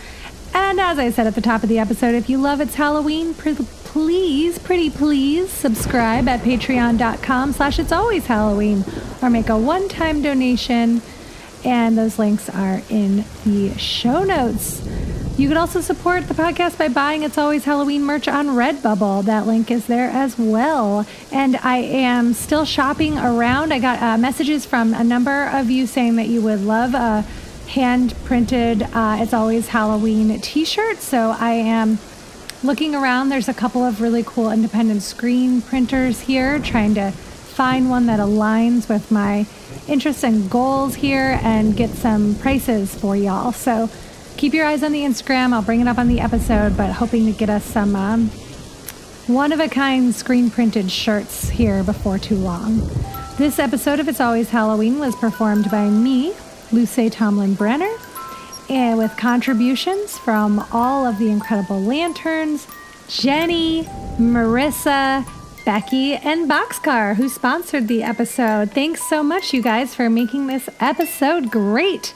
And 0.53 0.79
as 0.81 0.99
I 0.99 1.11
said 1.11 1.27
at 1.27 1.35
the 1.35 1.41
top 1.41 1.63
of 1.63 1.69
the 1.69 1.79
episode, 1.79 2.15
if 2.15 2.29
you 2.29 2.39
love 2.39 2.61
It's 2.61 2.75
Halloween, 2.75 3.35
please, 3.35 4.59
pretty 4.59 4.91
please, 4.91 5.51
subscribe 5.51 6.29
at 6.29 6.41
patreon.com 6.41 7.53
slash 7.53 7.79
It's 7.79 7.93
Always 7.93 8.27
Halloween 8.27 8.85
or 9.23 9.31
make 9.31 9.49
a 9.49 9.59
one-time 9.59 10.23
donation. 10.23 11.01
And 11.65 11.97
those 11.97 12.19
links 12.19 12.49
are 12.51 12.83
in 12.91 13.25
the 13.45 13.77
show 13.79 14.23
notes. 14.23 14.87
You 15.37 15.49
can 15.49 15.57
also 15.57 15.81
support 15.81 16.29
the 16.29 16.35
podcast 16.35 16.79
by 16.79 16.89
buying 16.89 17.23
It's 17.25 17.39
Always 17.39 17.65
Halloween 17.65 18.05
merch 18.05 18.29
on 18.29 18.49
Redbubble. 18.49 19.25
That 19.25 19.47
link 19.47 19.71
is 19.71 19.87
there 19.87 20.11
as 20.11 20.39
well. 20.39 21.07
And 21.33 21.57
I 21.57 21.79
am 21.79 22.35
still 22.35 22.65
shopping 22.65 23.19
around. 23.19 23.73
I 23.73 23.81
got 23.81 24.03
uh, 24.03 24.19
messages 24.19 24.67
from 24.67 24.95
a 24.95 25.03
number 25.03 25.47
of 25.47 25.71
you 25.71 25.87
saying 25.87 26.17
that 26.17 26.29
you 26.29 26.43
would 26.43 26.61
love 26.61 26.95
a 26.95 27.25
hand 27.69 28.15
printed 28.25 28.83
uh, 28.93 29.19
It's 29.21 29.33
Always 29.33 29.69
Halloween 29.69 30.41
t 30.41 30.65
shirt. 30.65 30.99
So 30.99 31.35
I 31.39 31.53
am 31.53 31.99
looking 32.63 32.95
around. 32.95 33.29
There's 33.29 33.49
a 33.49 33.55
couple 33.55 33.83
of 33.83 34.01
really 34.01 34.23
cool 34.25 34.51
independent 34.51 35.03
screen 35.03 35.61
printers 35.63 36.21
here, 36.21 36.59
trying 36.59 36.95
to 36.95 37.11
find 37.11 37.89
one 37.89 38.07
that 38.07 38.21
aligns 38.21 38.89
with 38.89 39.11
my 39.11 39.47
interests 39.87 40.25
and 40.25 40.51
goals 40.51 40.97
here 40.97 41.39
and 41.43 41.77
get 41.77 41.91
some 41.91 42.35
prices 42.37 42.95
for 42.95 43.15
y'all. 43.15 43.53
So 43.53 43.91
keep 44.37 44.55
your 44.55 44.67
eyes 44.67 44.83
on 44.83 44.93
the 44.93 45.01
Instagram. 45.03 45.53
I'll 45.53 45.63
bring 45.63 45.81
it 45.81 45.89
up 45.89 45.99
on 45.99 46.09
the 46.09 46.21
episode, 46.21 46.77
but 46.77 46.91
hoping 46.93 47.27
to 47.27 47.33
get 47.33 47.51
us 47.51 47.65
some 47.65 47.95
um, 47.95 48.29
one 49.27 49.53
of 49.53 49.61
a 49.61 49.69
kind 49.69 50.15
screen 50.15 50.51
printed 50.51 50.91
shirts 50.91 51.49
here 51.49 51.83
before 51.83 52.19
too 52.19 52.37
long. 52.37 52.89
This 53.37 53.59
episode 53.59 54.01
of 54.01 54.09
It's 54.09 54.21
Always 54.21 54.51
Halloween 54.51 54.99
was 54.99 55.15
performed 55.17 55.71
by 55.71 55.89
me, 55.89 56.33
Luce 56.75 57.09
Tomlin 57.13 57.55
Brenner, 57.55 57.97
and 58.69 58.99
with 58.99 59.17
contributions 59.17 60.19
from 60.19 60.65
all 60.73 61.07
of 61.07 61.19
the 61.19 61.31
incredible 61.31 61.81
lanterns, 61.81 62.67
Jenny, 63.09 63.85
Marissa, 64.19 65.25
Becky, 65.65 66.15
and 66.15 66.51
Boxcar, 66.51 67.15
who 67.15 67.29
sponsored 67.29 67.87
the 67.87 68.03
episode. 68.03 68.73
Thanks 68.73 69.09
so 69.09 69.23
much, 69.23 69.53
you 69.53 69.63
guys, 69.63 69.95
for 69.95 70.11
making 70.11 70.49
this 70.49 70.69
episode 70.81 71.51
great. 71.51 72.13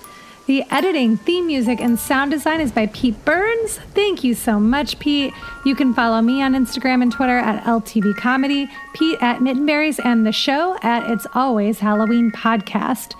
The 0.47 0.64
editing, 0.71 1.18
theme 1.18 1.47
music, 1.47 1.79
and 1.79 1.99
sound 1.99 2.31
design 2.31 2.61
is 2.61 2.73
by 2.73 2.87
Pete 2.87 3.23
Burns. 3.25 3.79
Thank 3.94 4.25
you 4.25 4.35
so 4.35 4.59
much, 4.59 4.99
Pete. 4.99 5.35
You 5.66 5.75
can 5.75 5.92
follow 5.92 6.23
me 6.23 6.42
on 6.42 6.55
Instagram 6.55 7.03
and 7.03 7.12
Twitter 7.12 7.37
at 7.37 7.62
LTB 7.64 8.16
Comedy, 8.16 8.68
Pete 8.94 9.18
at 9.21 9.40
Mittenberries, 9.40 10.01
and 10.03 10.27
the 10.27 10.33
show 10.33 10.79
at 10.83 11.09
It's 11.11 11.27
Always 11.35 11.81
Halloween 11.81 12.31
Podcast. 12.33 13.14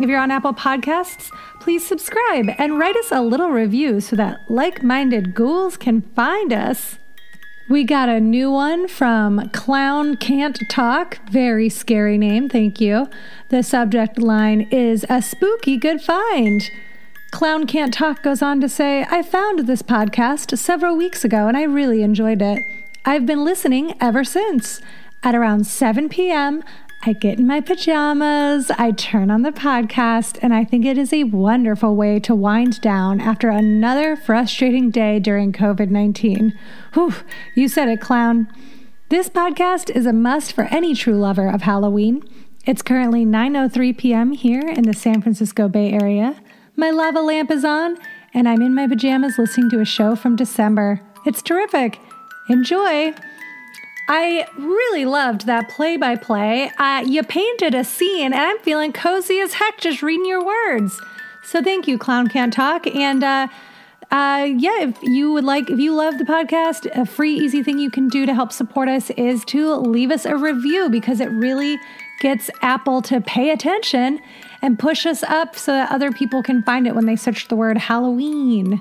If 0.00 0.08
you're 0.08 0.20
on 0.20 0.30
Apple 0.30 0.54
Podcasts, 0.54 1.32
please 1.58 1.84
subscribe 1.84 2.50
and 2.56 2.78
write 2.78 2.94
us 2.94 3.10
a 3.10 3.20
little 3.20 3.50
review 3.50 4.00
so 4.00 4.14
that 4.14 4.38
like 4.48 4.84
minded 4.84 5.34
ghouls 5.34 5.76
can 5.76 6.02
find 6.02 6.52
us. 6.52 6.98
We 7.68 7.82
got 7.82 8.08
a 8.08 8.20
new 8.20 8.48
one 8.48 8.86
from 8.86 9.50
Clown 9.50 10.16
Can't 10.16 10.56
Talk. 10.70 11.18
Very 11.30 11.68
scary 11.68 12.16
name, 12.16 12.48
thank 12.48 12.80
you. 12.80 13.08
The 13.48 13.64
subject 13.64 14.18
line 14.18 14.68
is 14.70 15.04
a 15.10 15.20
spooky 15.20 15.76
good 15.76 16.00
find. 16.00 16.70
Clown 17.32 17.66
Can't 17.66 17.92
Talk 17.92 18.22
goes 18.22 18.40
on 18.40 18.60
to 18.60 18.68
say, 18.68 19.04
I 19.10 19.24
found 19.24 19.66
this 19.66 19.82
podcast 19.82 20.56
several 20.56 20.96
weeks 20.96 21.24
ago 21.24 21.48
and 21.48 21.56
I 21.56 21.64
really 21.64 22.04
enjoyed 22.04 22.40
it. 22.40 22.62
I've 23.04 23.26
been 23.26 23.44
listening 23.44 23.96
ever 24.00 24.22
since. 24.22 24.80
At 25.24 25.34
around 25.34 25.66
7 25.66 26.08
p.m., 26.08 26.62
I 27.08 27.14
get 27.14 27.38
in 27.38 27.46
my 27.46 27.62
pajamas, 27.62 28.70
I 28.72 28.90
turn 28.90 29.30
on 29.30 29.40
the 29.40 29.50
podcast, 29.50 30.38
and 30.42 30.52
I 30.52 30.62
think 30.62 30.84
it 30.84 30.98
is 30.98 31.10
a 31.10 31.24
wonderful 31.24 31.96
way 31.96 32.20
to 32.20 32.34
wind 32.34 32.82
down 32.82 33.18
after 33.18 33.48
another 33.48 34.14
frustrating 34.14 34.90
day 34.90 35.18
during 35.18 35.50
COVID 35.50 35.88
19. 35.88 36.52
Whew, 36.92 37.14
you 37.54 37.66
said 37.66 37.88
it, 37.88 38.02
clown. 38.02 38.46
This 39.08 39.30
podcast 39.30 39.88
is 39.88 40.04
a 40.04 40.12
must 40.12 40.52
for 40.52 40.64
any 40.64 40.94
true 40.94 41.18
lover 41.18 41.48
of 41.48 41.62
Halloween. 41.62 42.22
It's 42.66 42.82
currently 42.82 43.24
9:03 43.24 43.96
p.m. 43.96 44.32
here 44.32 44.68
in 44.68 44.82
the 44.82 44.92
San 44.92 45.22
Francisco 45.22 45.66
Bay 45.66 45.90
Area. 45.90 46.38
My 46.76 46.90
lava 46.90 47.22
lamp 47.22 47.50
is 47.50 47.64
on, 47.64 47.96
and 48.34 48.46
I'm 48.46 48.60
in 48.60 48.74
my 48.74 48.86
pajamas 48.86 49.38
listening 49.38 49.70
to 49.70 49.80
a 49.80 49.86
show 49.86 50.14
from 50.14 50.36
December. 50.36 51.00
It's 51.24 51.40
terrific. 51.40 52.00
Enjoy. 52.50 53.14
I 54.10 54.48
really 54.56 55.04
loved 55.04 55.44
that 55.46 55.68
play 55.68 55.98
by 55.98 56.16
play. 56.16 56.70
You 57.04 57.22
painted 57.22 57.74
a 57.74 57.84
scene, 57.84 58.32
and 58.32 58.34
I'm 58.34 58.58
feeling 58.60 58.92
cozy 58.92 59.38
as 59.40 59.52
heck 59.54 59.78
just 59.78 60.02
reading 60.02 60.24
your 60.24 60.44
words. 60.44 60.98
So 61.44 61.62
thank 61.62 61.86
you, 61.86 61.98
Clown 61.98 62.28
Can't 62.28 62.52
Talk. 62.52 62.86
And 62.86 63.22
uh, 63.22 63.48
uh, 64.10 64.48
yeah, 64.56 64.80
if 64.80 65.02
you 65.02 65.32
would 65.32 65.44
like, 65.44 65.68
if 65.68 65.78
you 65.78 65.94
love 65.94 66.16
the 66.16 66.24
podcast, 66.24 66.86
a 66.98 67.04
free, 67.04 67.34
easy 67.34 67.62
thing 67.62 67.78
you 67.78 67.90
can 67.90 68.08
do 68.08 68.24
to 68.24 68.34
help 68.34 68.52
support 68.52 68.88
us 68.88 69.10
is 69.10 69.44
to 69.46 69.74
leave 69.74 70.10
us 70.10 70.24
a 70.24 70.36
review 70.36 70.88
because 70.88 71.20
it 71.20 71.28
really 71.28 71.78
gets 72.20 72.50
Apple 72.62 73.02
to 73.02 73.20
pay 73.20 73.50
attention 73.50 74.20
and 74.62 74.78
push 74.78 75.04
us 75.04 75.22
up 75.22 75.54
so 75.54 75.72
that 75.72 75.92
other 75.92 76.10
people 76.10 76.42
can 76.42 76.62
find 76.62 76.86
it 76.86 76.94
when 76.94 77.04
they 77.04 77.16
search 77.16 77.48
the 77.48 77.56
word 77.56 77.76
Halloween. 77.76 78.80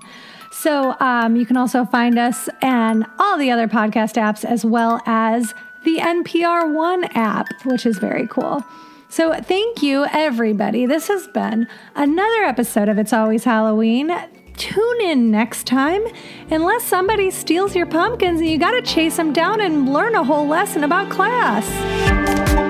So 0.57 0.95
um, 0.99 1.35
you 1.35 1.45
can 1.45 1.55
also 1.55 1.85
find 1.85 2.17
us 2.17 2.49
and 2.63 3.05
all 3.19 3.37
the 3.37 3.51
other 3.51 3.67
podcast 3.67 4.15
apps 4.15 4.43
as 4.43 4.65
well 4.65 5.01
as 5.05 5.53
the 5.83 5.97
NPR 5.97 6.73
One 6.73 7.03
app, 7.13 7.47
which 7.63 7.85
is 7.85 7.99
very 7.99 8.27
cool. 8.27 8.65
So 9.07 9.39
thank 9.39 9.83
you, 9.83 10.07
everybody. 10.11 10.87
This 10.87 11.09
has 11.09 11.27
been 11.27 11.67
another 11.95 12.43
episode 12.43 12.89
of 12.89 12.97
It's 12.97 13.13
Always 13.13 13.43
Halloween. 13.43 14.11
Tune 14.57 15.01
in 15.01 15.29
next 15.29 15.67
time, 15.67 16.03
unless 16.49 16.83
somebody 16.83 17.29
steals 17.29 17.75
your 17.75 17.85
pumpkins 17.85 18.39
and 18.39 18.49
you 18.49 18.57
got 18.57 18.71
to 18.71 18.81
chase 18.81 19.17
them 19.17 19.33
down 19.33 19.61
and 19.61 19.93
learn 19.93 20.15
a 20.15 20.23
whole 20.23 20.47
lesson 20.47 20.83
about 20.83 21.11
class. 21.11 22.66